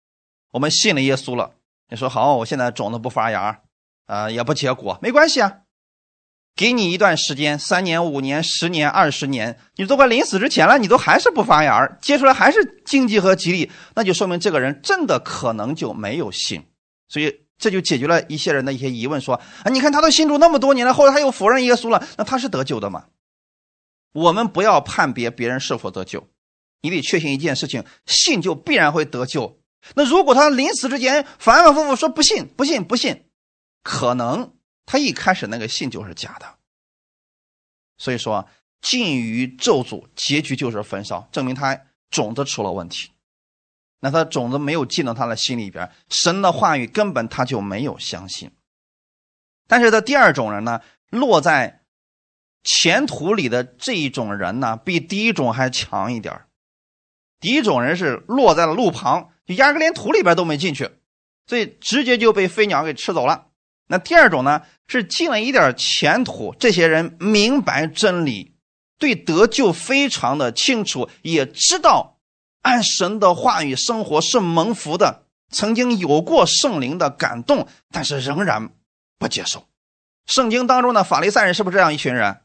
[0.53, 1.57] 我们信了耶稣了，
[1.91, 3.61] 你说好，我现在种子不发芽，
[4.07, 5.59] 啊，也不结果，没关系啊，
[6.57, 16.65] 给你一段时间，三年、五年、十年、二十年，你都快临死之前了，你都还是不发芽，结出来还是荆棘和吉利，那就说明这个人真的可能就没有信，
[17.09, 23.07] 所以这就解决了一些人的一些疑问，说啊，你看他都信主那么多年了，后来他又否认耶稣了，那他是得救的吗？
[24.13, 26.29] 我们不要判别别人是否得救。
[26.81, 29.61] 你得确信一件事情：信就必然会得救。
[29.95, 33.25] 那如果他临死之前反反复复说不信、不信、不信，
[33.83, 34.55] 可能
[34.87, 36.47] 他一开始那个信就是假的。
[37.97, 38.49] 所以说，
[38.81, 43.11] 禁于咒诅，结局就是焚烧，证明他种子出了问题。
[44.01, 48.51] 那他种子没有进到他的心里边，神的话语根本他就没有相信。
[49.67, 50.81] 但是，他第二种人呢，
[51.11, 51.83] 落在
[52.65, 56.43] 前途里的这一种人呢，比第一种还强一点
[57.41, 60.91] 第一种人是落在了路旁，就压根连土里边都没进去，
[61.47, 63.47] 所以直接就被飞鸟给吃走了。
[63.87, 68.55] 那第二种呢，是进了一点前途，这些人明白真理，
[68.99, 72.18] 对得救非常的清楚，也知道
[72.69, 78.69] 按神的话语生活是蒙福的，曾经有过圣灵的感动，但是仍然
[79.19, 79.67] 不接受。
[80.27, 82.43] 圣经当中的法利赛人是不是这样一群人？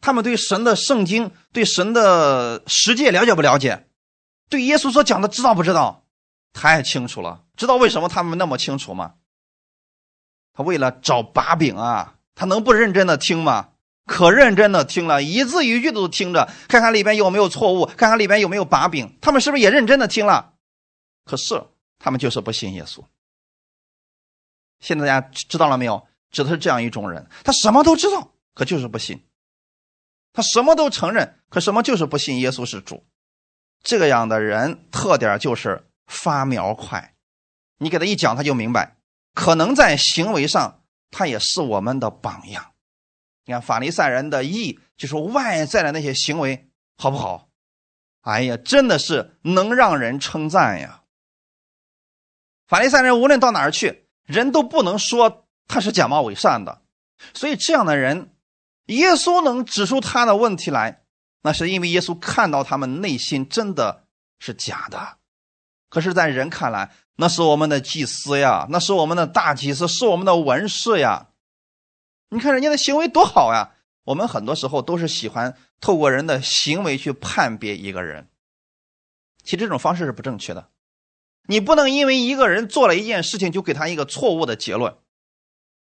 [0.00, 3.88] 他们对神的圣经、对神的世界了解不了解？
[4.48, 6.04] 对耶稣所讲的知道不知道？
[6.52, 7.42] 太清楚了。
[7.56, 9.14] 知道为什么他们那么清楚吗？
[10.54, 12.14] 他为了找把柄啊！
[12.36, 13.70] 他能不认真的听吗？
[14.06, 19.16] 可认真的听了，一字一句都听着，看看里边有没有错误，看看里边有没有把柄。
[19.20, 20.54] 他们是不是也认真的听了？
[21.24, 21.62] 可是
[21.98, 23.04] 他们就是不信耶稣。
[24.80, 26.06] 现在大家知道了没有？
[26.32, 29.18] 指的是这样一种人，他什么都知道，可就是不信；
[30.32, 33.04] 他什么都承认，可什么就是不信耶稣是主。
[33.82, 37.14] 这个样的人特点就是发苗快，
[37.78, 38.96] 你给他一讲他就明白。
[39.34, 42.71] 可能在行为上他也是我们的榜样。
[43.44, 47.48] 你看法利赛人的义，就是外在的那些行为好不好？
[48.20, 51.02] 哎呀，真的是能让人称赞呀。
[52.68, 56.82] 法利赛人无论到哪儿去，人都不能说他是假冒伪善的。
[57.34, 58.34] 所以这样的人，
[58.86, 61.02] 耶稣能指出他的问题来，
[61.42, 64.04] 那是因为耶稣看到他们内心真的
[64.38, 65.18] 是假的。
[65.88, 71.28] 可是，在人看来，那是我们的祭司呀，那是我们的大祭司，是我们的文士呀。
[72.32, 73.74] 你看人家的行为多好呀！
[74.04, 78.30] 我们很多时候都是喜欢透过人的行为去判别一个人，
[79.44, 80.70] 其实这种方式是不正确的。
[81.46, 84.96] 你不能因为一个人做了一件事情就给他一个错误的结论。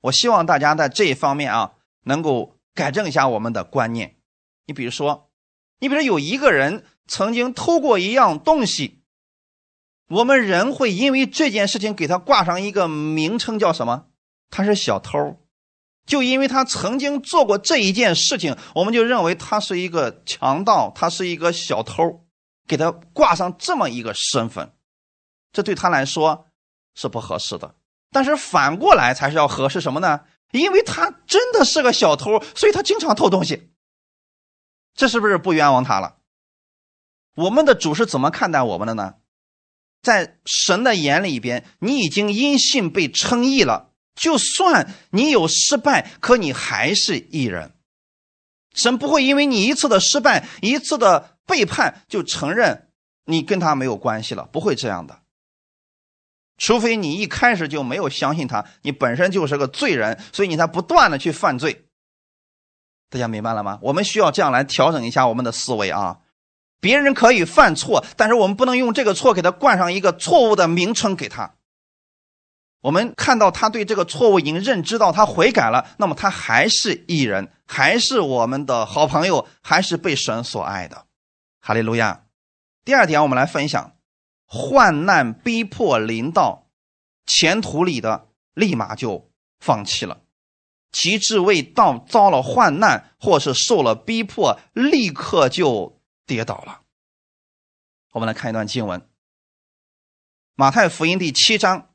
[0.01, 4.17] 我希望大家在这一方面啊，能够改正一下我们的观念。
[4.67, 5.31] 你比如说，
[5.79, 9.05] 你比如有一个人曾经偷过一样东西，
[10.09, 14.07] 我们人会因为这件事情给他挂上一个名称，叫什么？
[14.51, 15.37] 他是小偷。
[16.11, 22.27] 就因为他曾经做过这一件事情，我们就认为他是一个强盗，他是一个小偷，
[22.67, 24.73] 给他挂上这么一个身份，
[25.53, 26.47] 这对他来说
[26.97, 27.77] 是不合适的。
[28.11, 30.23] 但是反过来才是要合适什么呢？
[30.51, 33.71] 因为他真的是个小偷，所以他经常偷东西，
[34.97, 36.17] 这是不是不冤枉他了？
[37.37, 39.15] 我们的主是怎么看待我们的呢？
[40.03, 43.90] 在神的眼里边，你已经因信被称义了。
[44.21, 47.73] 就算你有失败，可你还是艺人。
[48.75, 52.91] 神不会因为你一次的失败、一次的背叛，就承认
[53.25, 55.21] 你跟他没有关系了，不会这样的。
[56.59, 61.87] 除非你一开始就没有相信他，你本身就是个罪人，所以你才不断的去犯罪。
[63.09, 63.79] 大家明白了吗？
[63.81, 66.19] 我们需要这样来调整一下我们的思维啊！
[66.79, 71.55] 别人可以犯错，但是我们不能用这个错给他冠上一个错误的名称给他。
[72.81, 81.07] 我们看到他对这个错误已经认知到，他悔改了，那么他还是艺人，还是我们的好朋友，还是被神所爱的。
[81.61, 82.25] 哈利路亚。
[82.83, 83.97] 第二点，我们来分享：
[84.47, 86.71] 患难逼迫临到，
[87.27, 90.23] 前途里的立马就放弃了；
[90.91, 96.81] 极致未到遭了患难或是受了逼迫，立刻就跌倒了。
[98.13, 99.07] 我们来看一段经文：
[100.55, 101.90] 马太福音第七章。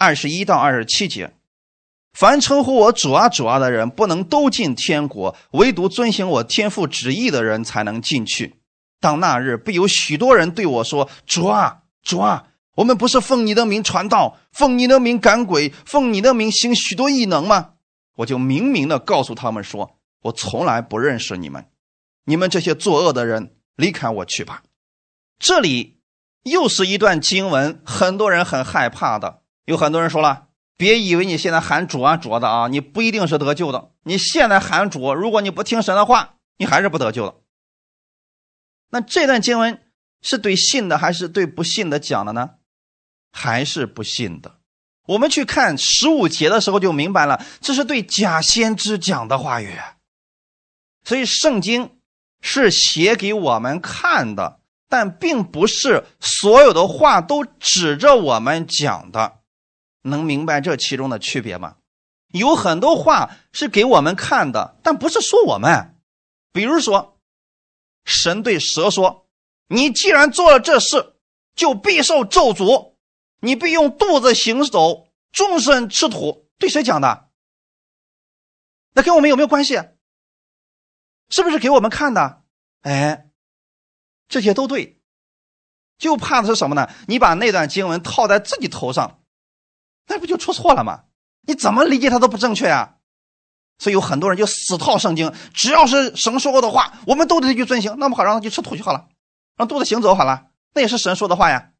[0.00, 1.34] 二十一到二十七节，
[2.14, 8.56] 凡称呼我主啊主啊的人，不能都进天国，唯独遵行我天父旨意的人才能进去。
[8.98, 12.46] 当那日，必有许多人对我说：“主啊主啊，
[12.76, 17.72] 我们不是奉你的名传道，奉你的名赶鬼，奉你的名行许多异能吗？”
[18.16, 21.66] 我就明明的告诉他们说：“我从来不认识你们，
[22.24, 24.62] 你们这些作恶的人，离开我去吧。”
[25.38, 25.98] 这里
[26.44, 29.39] 又是一段经文，很多人很害怕的。
[29.70, 33.92] 有很多人说了，别以为你现在喊主啊主的啊，你不一定是得救的。
[34.02, 37.36] 你现在喊主，如果你不听神的话，你还是不得救的。
[38.90, 39.80] 那这段经文
[40.22, 42.50] 是对信的还是对不信的讲的呢？
[43.30, 44.56] 还是不信的？
[45.06, 49.78] 我们去看十五节的时候就明白了，这是对假先知讲的话语。
[51.04, 52.00] 所以圣经
[52.40, 54.58] 是写给我们看的，
[54.88, 59.38] 但并不是所有的话都指着我们讲的。
[60.02, 61.76] 能明白这其中的区别吗？
[62.28, 65.96] 有很多话是给我们看的，但不是说我们。
[66.52, 67.18] 比如说，
[68.04, 69.28] 神对蛇说
[69.68, 71.14] ：“你既然做了这事，
[71.54, 72.94] 就必受咒诅，
[73.40, 77.28] 你必用肚子行走，终身吃土。”对谁讲的？
[78.92, 79.80] 那跟我们有没有关系？
[81.28, 82.42] 是不是给我们看的？
[82.82, 83.30] 哎，
[84.28, 85.00] 这些都对，
[85.98, 86.88] 就怕的是什么呢？
[87.06, 89.19] 你把那段经文套在自己头上。
[90.10, 91.04] 那不就出错了吗？
[91.46, 92.96] 你怎么理解他都不正确啊！
[93.78, 97.94] 所以有很多人就死套圣经，只要是神说过的话，我们都得去遵行。
[97.98, 99.08] 那么好，让他去吃土就好了，
[99.56, 101.70] 让肚子行走好了，那也是神说的话呀。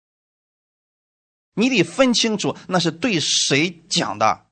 [1.54, 4.46] 你得分清楚那是对谁讲的。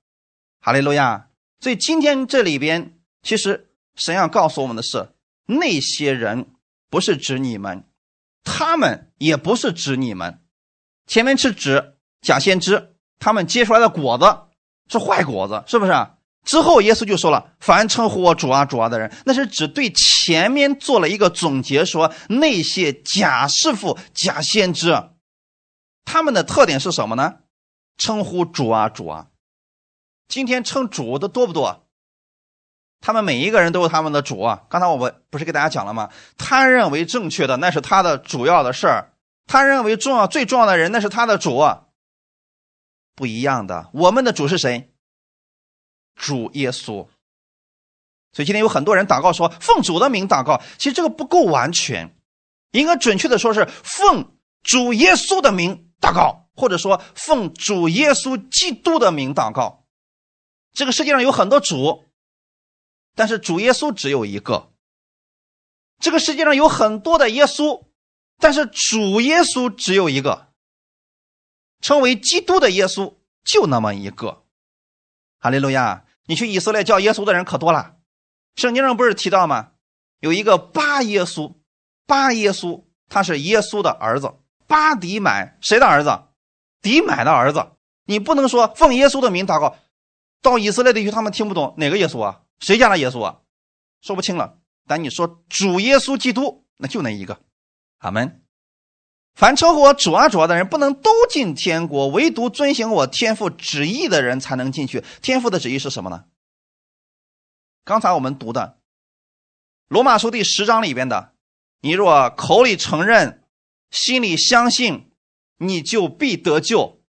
[0.61, 1.29] 哈利路亚！
[1.61, 5.15] 所以今天这里边，其实神要告诉我们的是，
[5.47, 6.51] 那些人
[6.91, 7.85] 不是指你们，
[8.43, 10.43] 他们也不是指你们，
[11.07, 12.97] 前面是指假先知。
[13.19, 14.25] 他们结出来的果子
[14.91, 15.93] 是坏果子，是不是？
[16.45, 25.11] 之后耶稣就说了：“凡称呼我主啊主啊的人，那是只对前面做了一个总结，说那些假师傅、假先知，
[26.07, 27.41] 他们的特点是什么呢？
[27.99, 29.27] 称呼主啊主啊。
[30.27, 31.85] 今天称主的多不多？
[33.01, 34.63] 他们每一个人都有他们的主啊。
[34.71, 36.09] 刚才我们不是给大家讲了吗？
[36.39, 39.13] 他认为正确的那是他的主要的事儿，
[39.47, 41.63] 他认为重要最重要的人那是他的主。”
[43.19, 44.93] 不一样的，我们的主是谁？
[46.15, 47.09] 主耶稣。
[48.33, 52.17] 所以今天有很多人祷告说奉主的名祷告，其实这个不够完全，
[52.71, 59.85] 应该准确的说是奉主耶稣的名祷告，或者说奉主耶稣基督的名祷告。
[60.73, 62.05] 这个世界上有很多主，
[63.17, 64.73] 但是主耶稣只有一个。
[65.99, 67.87] 这个世界上有很多的耶稣，
[68.39, 70.48] 但是主耶稣只有一个。
[71.81, 73.15] 称为基督的耶稣
[73.45, 74.45] 就那么一个。
[75.39, 76.05] 哈利路亚！
[76.27, 77.97] 你去以色列叫耶稣的人可多了。
[78.57, 79.71] 圣经上不是提到吗？
[80.21, 81.55] 有一个巴耶稣，
[82.07, 84.35] 巴耶稣他是耶稣的儿子。
[84.67, 86.25] 巴迪买谁的儿子？
[86.83, 87.73] 迪买的儿子。
[88.05, 89.77] 你不能说奉耶稣的名祷告。
[90.43, 92.43] 到以色列地区，他们听不懂哪个耶稣啊？
[92.61, 93.39] 谁家的耶稣啊？
[94.03, 94.59] 说不清了。
[94.87, 97.41] 但你说主耶稣基督，那就那一个。
[97.99, 98.43] 阿门。
[99.39, 105.05] 凡称呼我主啊主啊的人，不能都进天国，唯独遵行我天父旨意的人才能进去。
[105.23, 106.25] 天父的旨意是什么呢？
[107.85, 108.79] 刚才我们读的
[109.87, 111.35] 罗马书第十章里边的
[111.83, 113.45] ：“你若口里承认，
[113.93, 115.13] 心里相信，
[115.59, 117.01] 你就必得救。”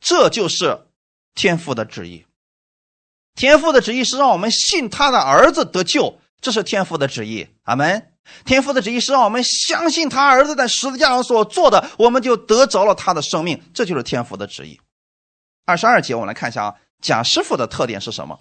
[0.00, 0.88] 这就是
[1.36, 2.26] 天父的旨意。
[3.36, 7.46] 天父的旨意是让我们信他的儿子得救，这是天父的旨意。
[7.62, 8.09] 阿门。
[8.44, 14.80] 天父的旨意是让我们相信他儿子在十字架上所做的，我们就得着了他的生命，这就是天父的旨意。
[15.64, 18.40] 二十二节，我们来看一下啊，贾师傅的特点是什么？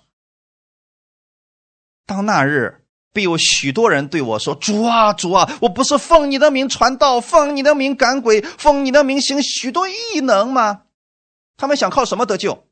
[2.06, 2.84] 当那日
[3.14, 10.84] 必有许多人对我说：“主啊，主啊，我不是奉你的名传道，奉你的名赶鬼，奉你的名行许多异能吗？”
[11.58, 12.68] 他们想靠什么得救？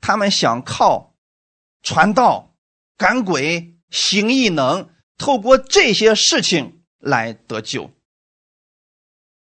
[0.00, 1.14] 他们想靠。
[1.82, 2.54] 传道、
[2.96, 7.90] 赶鬼、行异能，透过这些事情来得救，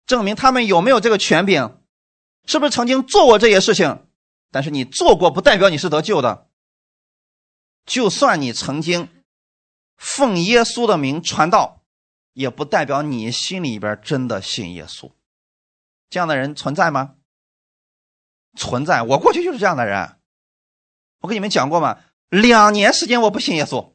[0.05, 1.77] 证明他们有没有这个权柄？
[2.45, 4.07] 是不是曾经做过这些事情？
[4.51, 6.49] 但是你做过，不代表你是得救的。
[7.85, 9.09] 就算你曾经
[9.95, 11.83] 奉耶稣的名传道，
[12.33, 15.11] 也不代表你心里边真的信耶稣。
[16.09, 17.15] 这样的人存在吗？
[18.57, 19.01] 存在。
[19.03, 20.17] 我过去就是这样的人。
[21.19, 21.99] 我跟你们讲过吗？
[22.29, 23.93] 两年时间，我不信耶稣，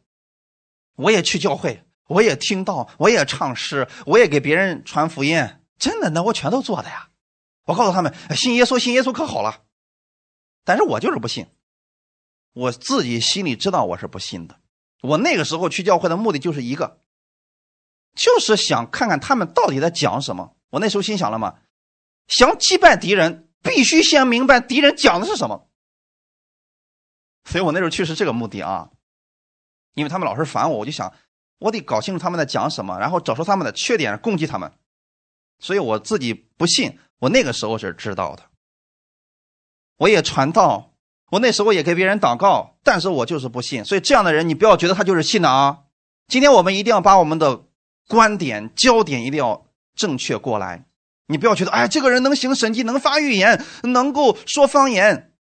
[0.97, 7.11] 我也去教会，我也听到，我也唱诗，我也给别人传福音，真的，那我全都做的呀。
[7.65, 9.63] 我告诉他们，信耶稣，信耶稣可好了。
[10.65, 11.47] 但是我就是不信，
[12.53, 14.59] 我自己心里知道我是不信的。
[15.03, 17.01] 我那个时候去教会的目的就是一个，
[18.15, 20.57] 就是想看看他们到底在讲什么。
[20.71, 21.59] 我那时候心想了嘛，
[22.27, 25.69] 想击败敌人，必须先明白敌人讲的是什么。
[27.45, 28.91] 所以我那时候去是这个目的啊，
[29.97, 31.13] 因为他们老是烦我，我就想
[31.59, 34.71] 我得搞清楚他们在讲什么，然后找出他们的缺点攻击他们。
[35.59, 38.45] 所以我自己不信，我那个时候是知道的。
[39.97, 40.93] 我也传道，
[41.31, 43.83] 我那时候也给别人祷告，但是我就是不信。
[43.85, 45.79] 所以这样的人，你不要觉得他就是信的啊。
[46.29, 47.65] 今天我们一定要把我们的
[48.07, 50.87] 观点焦点一定要正确过来。
[51.29, 55.33] 你不要觉得哎，这个人能行神迹，能发预言，能够说方言，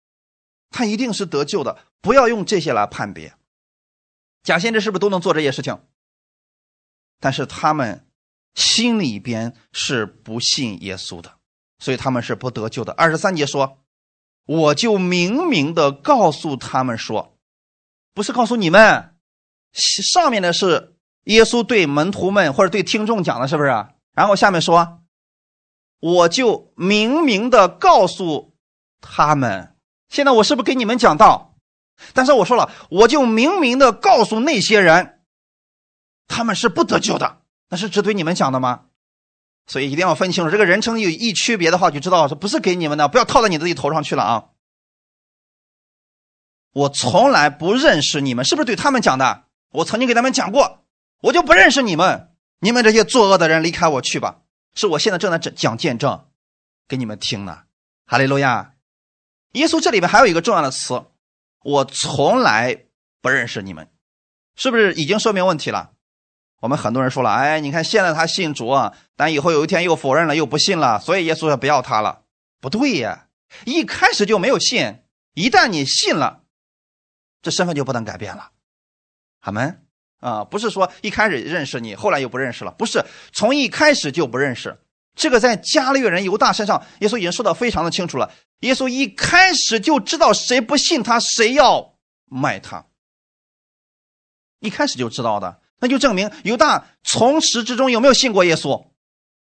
[0.71, 1.77] 他一定是得救的。
[2.01, 3.33] 不要用这些来判别，
[4.45, 5.77] 假先知是不是都能做这些事情？
[7.19, 8.07] 但是他们
[8.53, 11.33] 心里边是不信耶稣的，
[11.79, 12.93] 所以他们是不得救的。
[12.93, 13.79] 二十三节说
[14.45, 17.35] ：“我就明明的告诉他们说，
[18.13, 19.15] 不是告诉你们，
[19.73, 23.69] 上面的是耶稣对门徒们或者对听众讲的，是不是？
[24.13, 25.01] 然后下面说，
[25.99, 28.53] 我就明明的告诉
[29.01, 29.75] 他们，
[30.09, 31.53] 现在我是不是给你们讲道？”
[32.13, 35.19] 但是我说了，我就明明的告诉那些人，
[36.27, 37.41] 他们是不得救的。
[37.69, 38.85] 那是只对你们讲的吗？
[39.67, 44.45] 所以一定要分清楚，这个人称有一区别的话，就知道是不是给你们的，不要套在你自己头上去了啊！
[46.71, 49.45] 我从来不认识你们，是不是对他们讲的？
[49.71, 50.83] 我曾经给他们讲过，
[51.21, 52.29] 我就不认识你们，
[52.59, 54.41] 你们这些作恶的人，离开我去吧！
[54.75, 56.25] 是我现在正在讲见证，
[56.87, 57.63] 给你们听呢。
[58.05, 58.73] 哈利路亚！
[59.53, 61.03] 耶稣这里边还有一个重要的词。
[61.65, 62.85] 我从来
[63.23, 63.89] 不认识你们，
[64.55, 65.93] 是不是已经说明问题了？
[66.59, 72.21] 我们很多人说了，哎，你看现在他信主啊，但以后有一天又否认了，又不信了，所以耶稣也不要他了。
[72.61, 73.29] 不对呀，
[73.65, 74.99] 一开始就没有信，
[75.33, 76.43] 一旦你信了，
[77.41, 78.51] 这身份就不能改变了。
[79.39, 79.87] 好门
[80.19, 83.03] 啊，不是说一开始认识你，后来又不认识了，不是
[83.33, 84.77] 从一开始就不认识。
[85.15, 88.31] 这个在加利人犹大身上，耶稣已经说的非常的清楚了。
[88.59, 91.95] 耶稣一开始就知道谁不信他，谁要
[92.25, 92.85] 卖他。
[94.59, 98.87] 一开始就知道的，那就证明犹大从始至终有没有信过耶稣？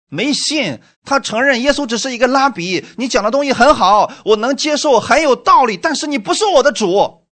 [0.07, 0.80] 没信。
[1.03, 5.76] 他承认耶稣只是一个拉比，你讲的东西很好，我能接受，很有道理。
[5.76, 7.28] 但是你不是我的主。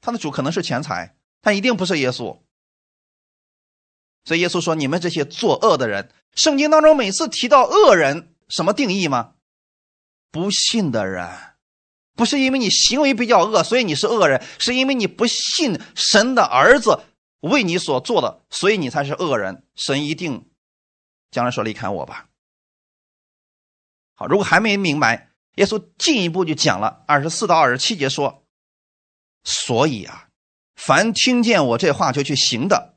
[0.00, 2.38] 他的主可能是钱财，但一定不是耶稣。
[4.24, 9.34] 所以耶稣说：“你们这些作恶的人。”圣经当中每次提到恶人，什么定义吗？
[10.30, 11.28] 不信的人，
[12.16, 17.00] 不是因为你行为比较恶，所以你是恶人，是因为你不信神的儿子
[17.40, 19.64] 为你所做的，所以你才是恶人。
[19.76, 20.50] 神一定
[21.30, 22.28] 将来说离开我吧。
[24.14, 28.44] 好，如果还没明白，耶稣进一步就讲了二十四到二十七节说
[29.44, 30.28] ：“所以啊，
[30.74, 32.93] 凡听见我这话就去行的，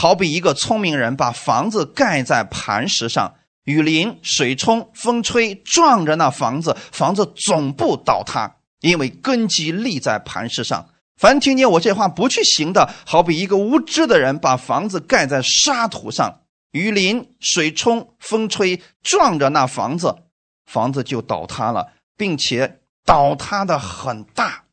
[0.00, 3.34] 好比一个聪明人把房子盖在磐石上。”
[3.64, 10.88] 雨淋、水冲、风吹，撞着那房子，房子总不倒塌，因为根基立在磐石上。
[11.18, 16.40] 凡听见我这话不去行的，好比一个无知的人把房子盖在沙土上，
[16.72, 20.16] 雨淋、水冲、风吹，撞着那房子，
[20.64, 24.64] 房子就倒塌了，并且倒塌的很大。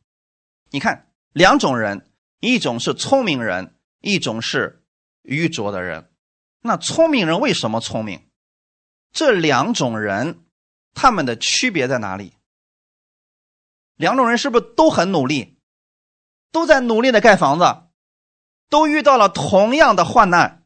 [0.70, 2.06] 你看，两种人，
[2.40, 4.77] 一种是聪明人，一种是
[5.28, 6.10] 愚拙的人。
[6.62, 8.28] 那聪明人为什么聪明？
[9.12, 10.44] 这两种人，
[10.94, 12.34] 他们的区别在哪里？
[13.94, 15.58] 两种人是不是都很努力，
[16.50, 17.88] 都在努力的盖房子，
[18.68, 20.64] 都遇到了同样的患难？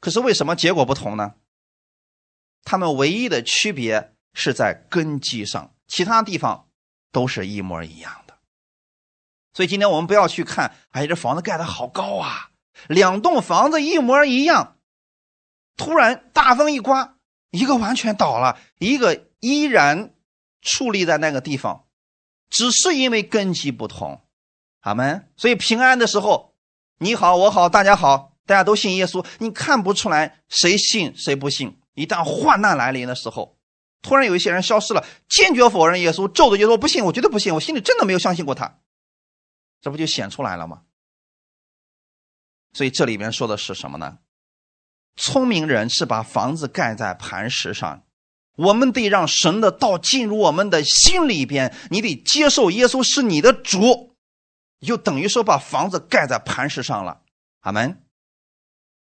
[0.00, 1.34] 可是为什么结果不同呢？
[2.62, 6.68] 他们唯一的区别是在根基上，其他地方
[7.10, 8.38] 都是一模一样的。
[9.52, 12.47] 所以今天我们不要去看，哎，这房子盖的好高啊，
[12.86, 14.76] 两栋房子一模一样。
[15.76, 17.16] 突然大风一刮，
[17.50, 20.12] 一个完全倒了，一个依然
[20.62, 21.84] 矗立在那个地方，
[22.50, 24.22] 只是因为根基不同。
[24.80, 25.28] 阿门。
[25.36, 26.54] 所以平安的时候，
[26.98, 31.78] 你好，我好，大家好，大家都信耶稣，你看不出来谁信谁不信。
[31.94, 33.56] 一旦患难来临的时候，
[34.02, 38.78] 突然有一些人消失了，坚决否认耶稣，咒着耶稣，不信，我绝对不信，我心里真的没有相信过他，
[39.80, 40.82] 这不就显出来了吗？
[42.72, 44.18] 所以这里面说的是什么呢？
[45.16, 48.04] 聪明人是把房子盖在磐石上，
[48.56, 51.74] 我们得让神的道进入我们的心里边。
[51.90, 54.14] 你得接受耶稣是你的主，
[54.80, 57.22] 就等于说把房子盖在磐石上了。
[57.60, 58.04] 阿门。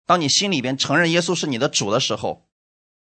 [0.04, 2.48] 当你心里边承认耶稣是你的主的时候，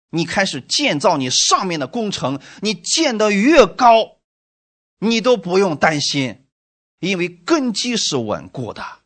[0.09, 2.41] 你开始建造你上面的工程。
[2.61, 4.17] 你建得越高，
[4.99, 6.45] 你都不用担心，
[6.99, 9.00] 因为根基是稳固的。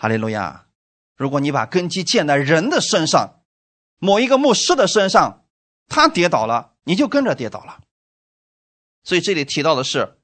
[0.00, 0.64] 哈利路亚。
[1.14, 3.42] 如果你把根基建在人的身上，
[3.98, 5.44] 某一个牧师的身上，
[5.88, 7.80] 他跌倒了，你就跟着跌倒了。
[9.04, 10.16] 所以这里提到的是，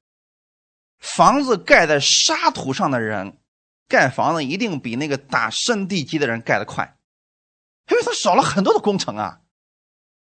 [0.99, 3.37] 房子盖在沙土上的人，
[3.87, 6.97] 盖房子一定比那个打深地基的人盖得快，
[7.91, 9.43] 因为他少了很多的工程啊。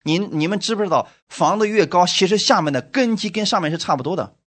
[0.04, 4.38] 你你们知不知道，房子越高，其实下面的根基跟上面是差不多的。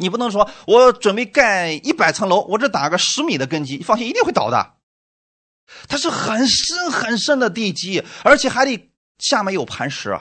[0.00, 4.74] 你不能说，我准备盖一百层楼，我只打个十米的根基，放心，一定会倒的。
[5.88, 10.18] 它是很深很深的地基，而且还得下面有磐石，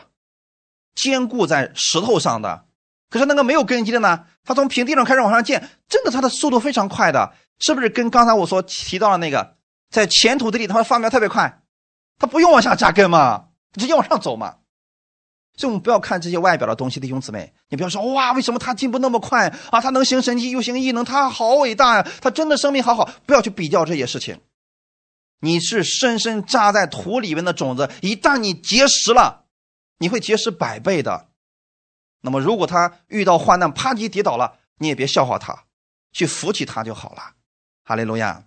[0.94, 2.66] 坚固在石头上的。
[3.10, 7.90] 可是那个没有根基的呢，它从平地上开始往上建，真的它的速度非常快的，是不是？
[7.90, 9.56] 跟刚才我所提到的那个，
[9.90, 11.62] 在浅土地里，它发苗特别快，
[12.20, 14.58] 它不用往下扎根嘛，直接往上走嘛。
[15.60, 19.82] 所以我们不要看这些外表的东西，弟兄姊妹，你不要说哇，为什么他进步那么快啊？
[19.82, 22.07] 他能行神迹又行异能，他好伟大呀！
[22.22, 24.39] 他真的生命好好，不要去比较这些事情。
[25.41, 29.47] 你是深深扎在土里面的种子，一旦你结实了，
[29.97, 31.28] 你会结实百倍的。
[32.22, 35.66] 那么如果他遇到患难，啪叽跌倒了，你也别笑话他，
[36.14, 37.34] 去扶起他就好了。
[37.84, 38.45] 哈利路亚。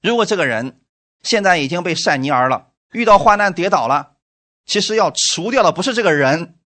[0.00, 0.80] 如果这个人
[1.22, 4.13] 现在已经被晒泥儿了，遇到患难跌倒了。
[4.66, 6.58] 其实要除掉的不是这个人，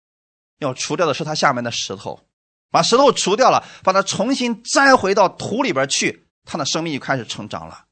[0.58, 2.20] 要除掉的是他下面的石头，
[2.70, 7.86] 把石头除掉了，把它重新栽回到土里边去，他的生命就开始成长了。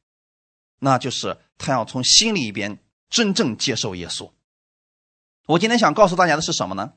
[0.81, 2.79] 那就是他要从心里边
[3.09, 4.31] 真正接受耶稣。
[5.47, 6.93] 我今天想告诉大家的是什么呢？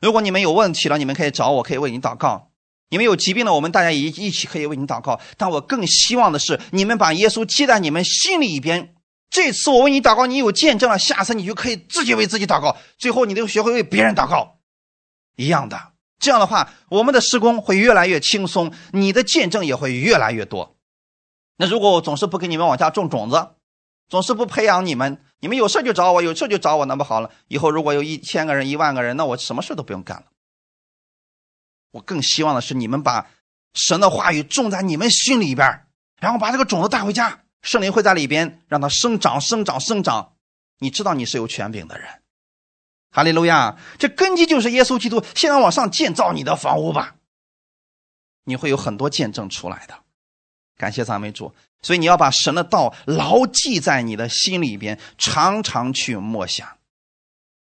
[0.00, 2.50] 如果你们有问题了，你们可以找我，可以为你祷告；
[2.90, 5.20] 你们有疾病了，我们大家一一起可以为你祷告。
[5.38, 8.94] 但我更希望的是，你们把耶稣记在你们心里边。
[9.30, 14.58] 这次我为你祷告，你有见证了，下次你就可以自己为自己祷告，最后你都学会为别人祷告，
[15.36, 15.92] 一样的。
[16.18, 20.76] 这样的话，我们的施工会越来越轻松，你的见证也会越来越多。
[21.56, 23.54] 那如果我总是不给你们往下种种子，
[24.08, 27.30] 总是不培养你们，你们有事就找我，有事就找我，那不好了。
[27.48, 30.24] 以后如果有一千个人、一万个人，那我什么事都不用干了。
[31.92, 33.30] 我更希望的是你们把
[33.74, 35.86] 神的话语种在你们心里边，
[36.20, 37.44] 然后把这个种子带回家。
[37.62, 40.32] 圣灵会在里边让它生长、生长、生长。
[40.78, 42.08] 你知道你是有权柄的人，
[43.10, 43.76] 哈利路亚！
[43.98, 45.22] 这根基就是耶稣基督。
[45.34, 47.16] 现在往上建造你的房屋吧，
[48.44, 49.94] 你会有很多见证出来的。
[50.78, 51.54] 感谢赞美主。
[51.82, 56.66] 所以你要把神的道牢记在你的心里边，常常去默想。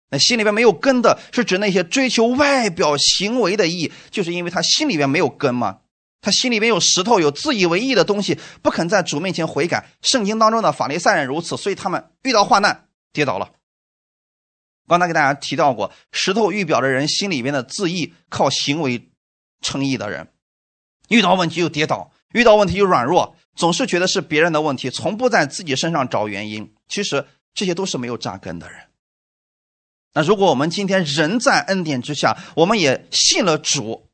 [0.09, 5.79] 那心里边没有根的，是指那些追求外表行为的义，就是因为他心里边没有根嘛。
[6.21, 9.89] 他心里边有石头，有自以为意的东西，不肯在主面前悔改。
[10.01, 13.51] 圣经当中的法利赛人如此，所以他们遇到患难跌倒了。
[14.87, 19.09] 刚才给大家提到过，石头预表的人心里边的自义，靠行为
[19.61, 20.29] 称义的人，
[21.09, 26.73] 遇到问题就跌倒，遇到问题就软弱，总是觉得是别人的问题，从不在自己身上找原因。
[26.87, 28.79] 其实这些都是没有扎根的人。
[30.13, 34.06] 那如果我们今天人在恩典之下，我们也信了主，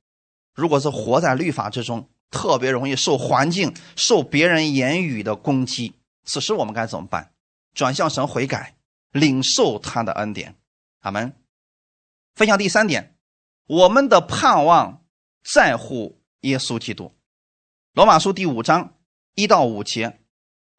[0.53, 5.93] 如果是活在律法之中，特别容易受环境、受别人言语的攻击。
[6.25, 7.31] 此时我们该怎么办？
[7.73, 8.75] 转向神悔改，
[9.11, 10.55] 领受他的恩典。
[11.01, 11.33] 阿门。
[12.35, 13.15] 分享第三点，
[13.67, 15.03] 我们的盼望
[15.43, 17.13] 在乎耶稣基督。
[17.93, 18.95] 罗马书第五章
[19.35, 20.19] 一到五节，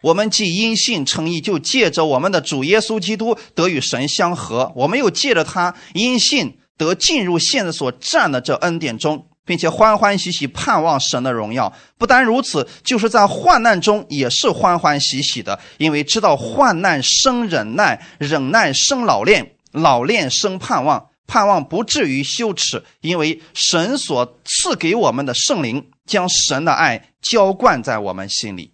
[0.03, 11.73] 我们既因信称义，就借着我们的主耶稣基督得与神相合；我们又借着他因信得进入现在所占的这恩典中，并且欢欢喜喜盼望神的荣耀。
[11.99, 19.53] 不单如此，就是在患难中也是欢欢喜喜的，因为知道患难生忍耐，忍耐生老练。
[19.73, 28.73] 老练生盼望，盼望不至于羞耻，因为神所赐给我们的圣灵将神的爱浇灌在我们心里。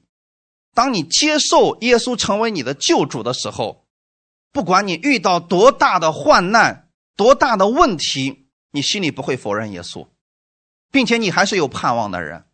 [0.74, 3.86] 当你接受耶稣成为你的救主的时候，
[4.52, 10.06] 不管你遇到多大的患难、多大的问题，你心里不会否认耶稣，
[10.90, 12.44] 并且你还是有盼望的人。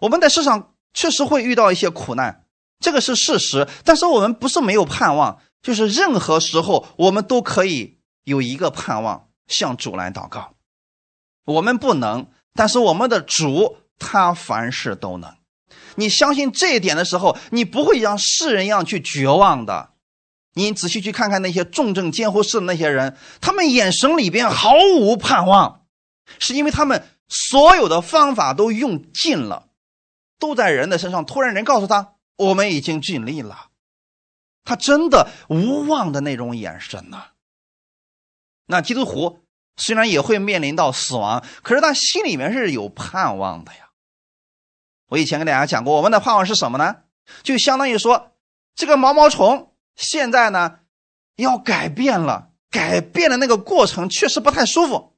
[0.00, 2.44] 我们在世上确实会遇到一些苦难，
[2.78, 5.40] 这个是事实，但是我们不是没有盼望。
[5.62, 10.54] 就是任何时候，我们都可以有一个盼望，向主来祷告。
[11.44, 15.34] 我们不能，但是我们的主他凡事都能。
[15.96, 19.90] 你相信这一点的时候，你不会像世人一样去绝望的。
[20.54, 25.79] 你仔细去看看那些重症监护室的那些人，他们眼神里边毫无盼望，
[26.38, 29.68] 是因为他们所有的方法都用尽了，
[30.38, 31.24] 都在人的身上。
[31.24, 33.68] 突然人告诉他：“我们已经尽力了。”
[34.64, 37.28] 他真的无望的那种眼神呐。
[38.66, 39.40] 那基督徒
[39.76, 43.90] 虽然也会面临到死亡，可是他心里面是有盼望的呀。
[45.08, 46.96] 我以前跟大家讲过，我们的盼望是什么呢？
[47.42, 48.32] 就相当于说，
[48.74, 50.80] 这个毛毛虫现在呢
[51.36, 55.09] 要改变了，改变的那个过程确实不太舒服，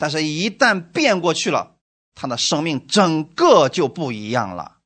[0.00, 1.76] 但是一旦变过去了，
[2.14, 4.78] 他的生命整个就不一样了。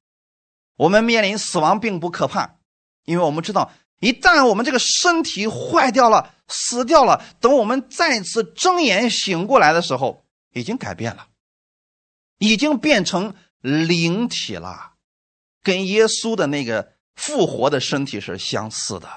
[0.77, 2.57] 我们面临死亡并不可怕，
[3.05, 3.71] 因为我们知道。
[4.01, 11.29] 一旦我们这个身体坏掉了、死掉了，等我们再次睁眼醒过来的时候，已经改变了，
[12.39, 14.95] 已经变成灵体了，
[15.63, 19.09] 跟耶稣的那个复活的身体是相似的。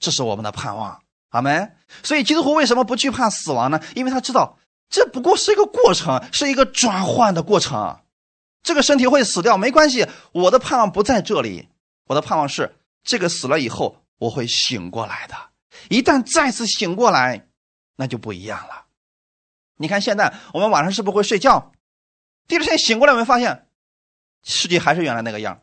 [0.00, 1.76] 这是我们的盼望，阿门。
[2.02, 3.80] 所以基督徒为什么不惧怕死亡呢？
[3.94, 4.58] 因为他知道
[4.88, 8.00] 这不过是一个过程，是一个转换的过程。
[8.62, 10.06] 这个身体会死掉，没关系。
[10.32, 11.68] 我的盼望不在这里，
[12.06, 14.04] 我的盼望是这个死了以后。
[14.18, 15.36] 我会醒过来的，
[15.88, 17.46] 一旦再次醒过来，
[17.94, 18.86] 那就不一样了。
[19.76, 21.70] 你看，现在我们晚上是不是会睡觉？
[22.48, 23.68] 第二天醒过来，我们发现
[24.42, 25.62] 世界还是原来那个样。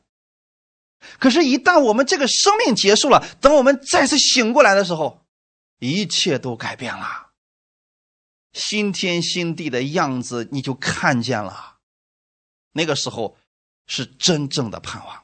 [1.19, 5.25] 可是，一旦我们这个生命结束了，等我们再次醒过来的时候，
[5.79, 7.24] 一切都改变了，
[8.55, 11.75] 新天新地的样子你就看见了。
[12.71, 13.37] 那个时候
[13.85, 15.23] 是真正的盼望。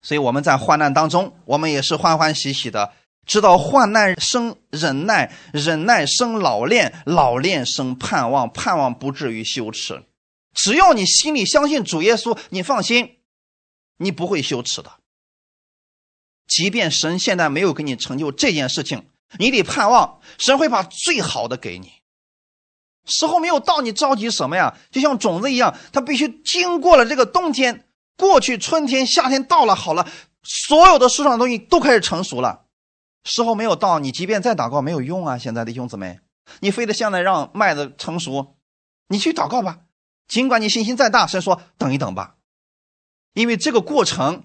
[0.00, 2.92] 所以我们在患难当中，我们也是欢欢喜喜的，
[3.26, 10.04] 知道患难生忍耐，忍耐生老练，老练生盼望，盼望不至于羞耻。
[10.52, 13.18] 只要你心里相信主耶稣，你放心，
[13.96, 15.00] 你不会羞耻的。
[16.46, 19.08] 即便神现在没有给你成就这件事情，
[19.38, 22.03] 你得盼望神会把最好的给你。
[23.06, 24.76] 时候没有到，你着急什么呀？
[24.90, 27.86] 就像种子一样，它必须经过了这个冬天。
[28.16, 30.08] 过去春天、夏天到了，好了，
[30.44, 32.66] 所有的树上的东西都开始成熟了。
[33.24, 35.36] 时候没有到，你即便再祷告没有用啊！
[35.36, 36.20] 现在的兄姊妹，
[36.60, 38.56] 你非得现在让麦子成熟，
[39.08, 39.80] 你去祷告吧。
[40.28, 42.36] 尽管你信心再大，神说等一等吧，
[43.32, 44.44] 因为这个过程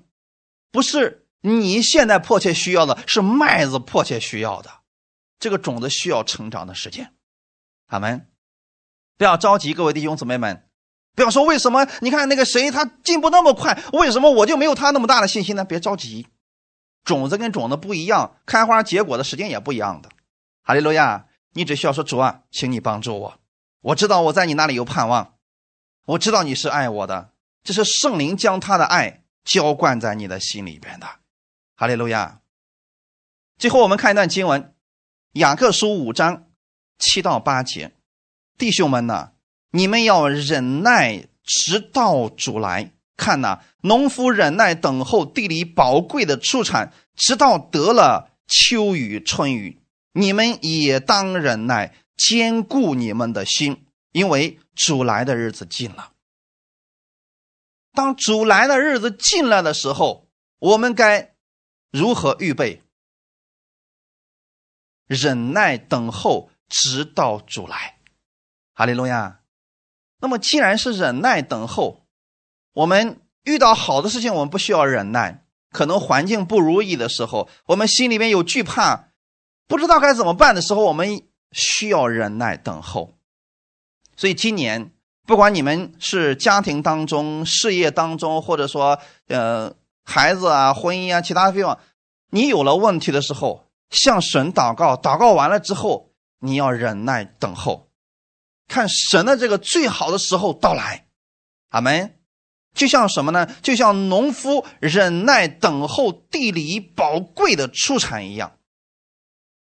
[0.71, 4.71] 不是你现在迫切需要的，是麦子迫切需要的。
[5.37, 7.13] 这个种子需要成长的时间。
[7.85, 8.27] 阿门。
[9.19, 10.65] 不要着急，各位弟兄姊妹们。
[11.13, 11.85] 不要说为什么？
[11.99, 15.65] 你看那个谁，他进步那么快，为什么我就没有他那么大的信心呢？
[15.65, 16.25] 别着急，
[17.03, 20.09] 种子跟种子不一样，开花结果的时间也不一样的。
[20.63, 21.25] 哈利路亚！
[21.51, 23.39] 你只需要说主啊，请你帮助我。
[23.81, 25.33] 我知道我在你那里有盼望，
[26.05, 31.05] 我知道你是爱我的，这是圣灵将他的爱浇灌在你的心里边的。
[31.75, 32.39] 哈利路亚！
[33.57, 34.73] 最后我们看一段经文，
[35.33, 36.47] 雅各书五章
[36.97, 37.91] 七到八节，
[38.59, 39.31] 弟兄们呐，
[39.71, 42.91] 你们要忍耐，直到主来。
[43.15, 49.81] 看呐，农夫忍耐等候地里宝贵的出产，直到得了秋雨春雨。
[50.11, 56.11] 你们也当忍耐，坚固你们的心，因为主来的日子近了。
[57.93, 60.27] 当主来的日子近了的时候，
[60.59, 61.33] 我们该
[61.91, 62.81] 如何预备？
[65.07, 67.98] 忍耐等候，直到主来。
[68.79, 69.41] 哈利路亚。
[70.21, 72.05] 那么，既然是忍耐等候，
[72.71, 79.09] 我们遇到好的事情，我们不需要忍耐；可能环境不如意的时候，我们心里面有惧怕，
[79.67, 83.15] 不知道该怎么办的时候，我们需要忍耐等候。
[84.15, 84.93] 所以，今年
[85.27, 89.73] 不管你们是家庭当中、事业当中，或者说呃
[90.05, 91.77] 孩子啊、婚姻啊、其他地方，
[92.29, 93.65] 你有了问题的时候。
[93.89, 96.11] 向神祷告，祷告完了之后，
[96.41, 97.88] 你要忍耐等候，
[98.69, 101.07] 看神的这个最好的时候到来。
[101.71, 102.15] 阿门。
[102.75, 103.47] 就像什么呢？
[103.63, 108.53] 就像农夫忍耐等候地里宝贵的出产一样。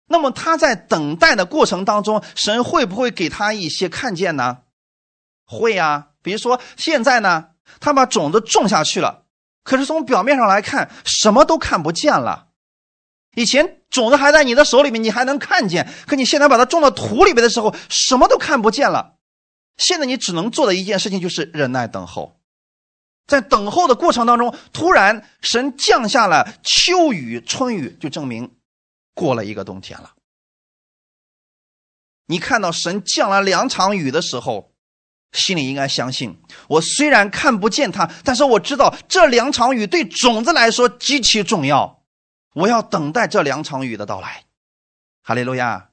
[0.08, 4.60] 那么他在等待的过程当中，神会不会给他一些看见呢？
[5.46, 6.10] 会呀。
[6.22, 9.24] 比如说现在呢，他把种子种下去了，
[9.64, 12.50] 可是从表面上来看，什么都看不见了。
[13.36, 19.18] 以前种子还在你的手里面，你还能看见；可你现在把它种到土里面的时候，什么都看不见了。
[19.78, 22.38] 现在你只能做的一件事情就是忍耐等候，
[23.26, 28.52] 在等候的过程当中，突然神降下了秋雨春雨，就证明
[29.14, 30.12] 过了一个冬天了。
[32.28, 34.74] 你看到神降了两场雨的时候，
[35.32, 42.01] 心里应该相信：我虽然看不见它，但是我知道这两场雨对种子来说极其重要。
[42.54, 44.43] 我要等待这两场雨的到来，
[45.24, 45.89] 哈利路亚。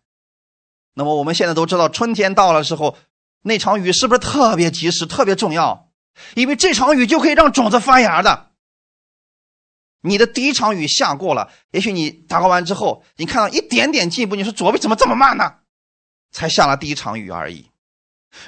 [0.94, 2.98] 那么我们现在都知道，春天到了时候，
[3.42, 5.88] 那场雨是不是特别及时、特别重要？
[6.34, 8.50] 因为这场雨就可以让种子发芽的。
[10.00, 15.59] 你的第一场雨下过了，也许你祷告完之后，你看到一点点进步，你说主为什么这么慢呢？
[16.32, 17.70] 才下了第一场雨而已。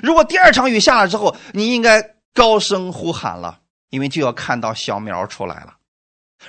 [0.03, 5.77] 如果第二场雨下了之后，你应该高声呼喊了，因为就要看到小苗出来了，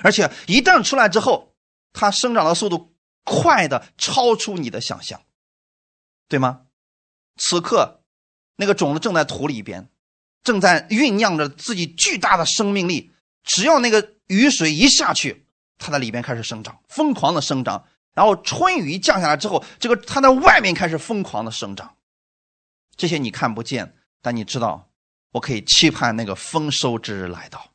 [0.02, 1.51] 而且一旦出来之后。
[1.92, 5.22] 它生长的速度快的超出你的想象，
[6.28, 6.62] 对吗？
[7.36, 8.02] 此刻，
[8.56, 9.90] 那个种子正在土里边，
[10.42, 13.12] 正在酝酿着自己巨大的生命力。
[13.44, 15.46] 只要那个雨水一下去，
[15.78, 17.86] 它在里边开始生长，疯狂的生长。
[18.14, 21.96] 然后春雨降下来之后，这个它在外面开始疯狂的生长。
[22.96, 24.90] 这些你看不见，但你知道，
[25.32, 27.72] 我可以期盼那个丰收之日来到。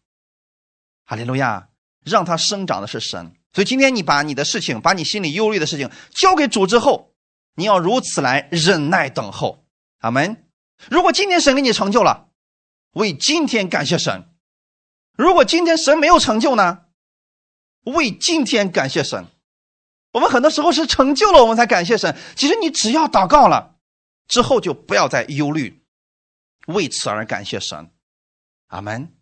[1.05, 1.69] 哈利路亚！
[2.03, 3.36] 让它生长的是神。
[3.53, 7.15] 所以今天你把你的事情，把你心里忧虑的事情交给主之后，
[7.55, 9.65] 你要如此来忍耐等候。
[9.99, 10.47] 阿门。
[10.91, 12.29] 如果今天神给你成就了，
[12.91, 14.21] 为今天感谢神；
[15.17, 16.85] 如果今天神没有成就呢，
[17.85, 19.25] 为今天感谢神。
[20.11, 22.15] 我们很多时候是成就了我们才感谢神。
[22.35, 23.77] 其实你只要祷告了
[24.27, 25.83] 之后，就不要再忧虑，
[26.67, 27.89] 为此而感谢神。
[28.67, 29.15] 阿门。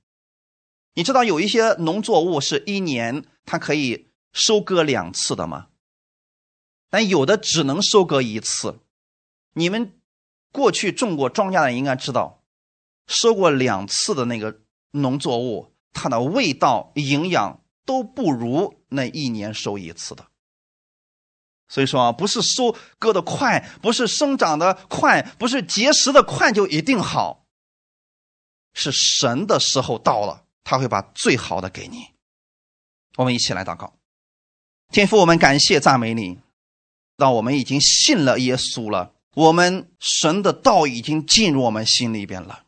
[0.94, 4.12] 你知道有一些农作物是一年它可以。
[4.36, 5.70] 收割两次的吗？
[6.90, 8.80] 但有的只能收割一次。
[9.54, 9.98] 你们
[10.52, 12.44] 过去种过庄稼的应该知道，
[13.08, 14.60] 收过两次的那个
[14.92, 20.28] 农作物，它的味道、营养都不如那一年收一次的。
[21.70, 27.46] 所以说啊，不是收割的快，不是生长的快，不是结实的快就一定好。
[28.74, 32.14] 是神的时候到了，他会把最好的给你。
[33.16, 33.95] 我们一起来祷告。
[34.92, 36.40] 天父，我们感谢赞美你，
[37.18, 39.14] 让我们已经信了耶稣了。
[39.34, 42.64] 我们神的道已经进入我们心里边了，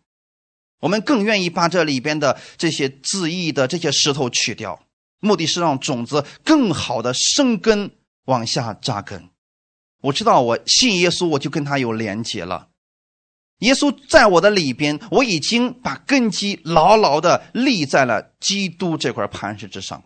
[0.82, 4.84] 我们更愿意把这里边的这些自义的这些石头去掉，
[5.22, 7.92] 目的是让种子更好的生根
[8.26, 9.30] 往下扎根。
[10.02, 12.68] 我知道，我信耶稣，我就跟他有连结了。
[13.60, 20.04] 耶稣在我的里边，我已经把根基牢牢的立在了基督这块磐石之上。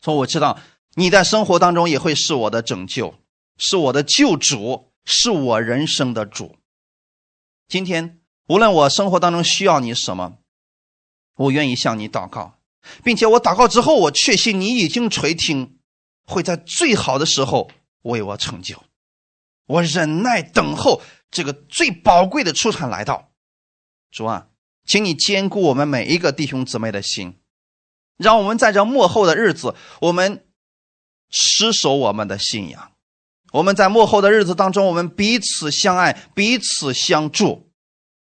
[0.00, 0.58] 所以我知道。
[0.98, 3.14] 你在生活当中也会是我的拯救，
[3.56, 6.56] 是我的救主，是我人生的主。
[7.68, 8.18] 今天
[8.48, 10.38] 无论我生活当中需要你什么，
[11.36, 12.58] 我愿意向你祷告，
[13.04, 15.78] 并且我祷告之后，我确信你已经垂听，
[16.26, 17.70] 会在最好的时候
[18.02, 18.82] 为我成就。
[19.66, 23.30] 我忍耐等候这个最宝贵的出产来到。
[24.10, 24.48] 主啊，
[24.84, 27.38] 请你兼顾我们每一个弟兄姊妹的心，
[28.16, 30.44] 让我们在这幕后的日子，我们。
[31.30, 32.92] 失守我们的信仰，
[33.52, 37.70] 我们在幕后的日子当中，我们彼此相爱，彼此相助。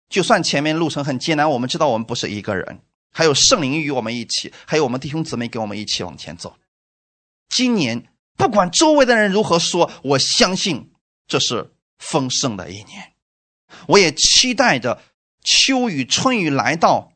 [0.08, 2.80] 就算前面路程很艰难，我们知道我们不是一个人，
[3.12, 6.56] 还有圣灵与我们一起，还有我们弟兄姊妹跟我们一起往前走。
[7.48, 10.90] 今年不管周围的人如何说，我相信
[11.28, 13.12] 这是丰盛的一年。
[13.86, 15.00] 我也期待着
[15.44, 17.12] 秋雨春雨来到，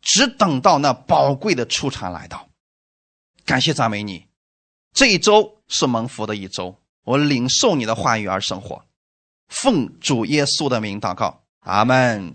[0.00, 2.48] 只等到那宝贵的出产来到。
[3.44, 4.26] 感谢赞美你，
[4.94, 6.74] 这一周是蒙福的一周。
[7.02, 8.82] 我领受你的话语而生活，
[9.48, 12.32] 奉主耶稣的名祷告，阿门。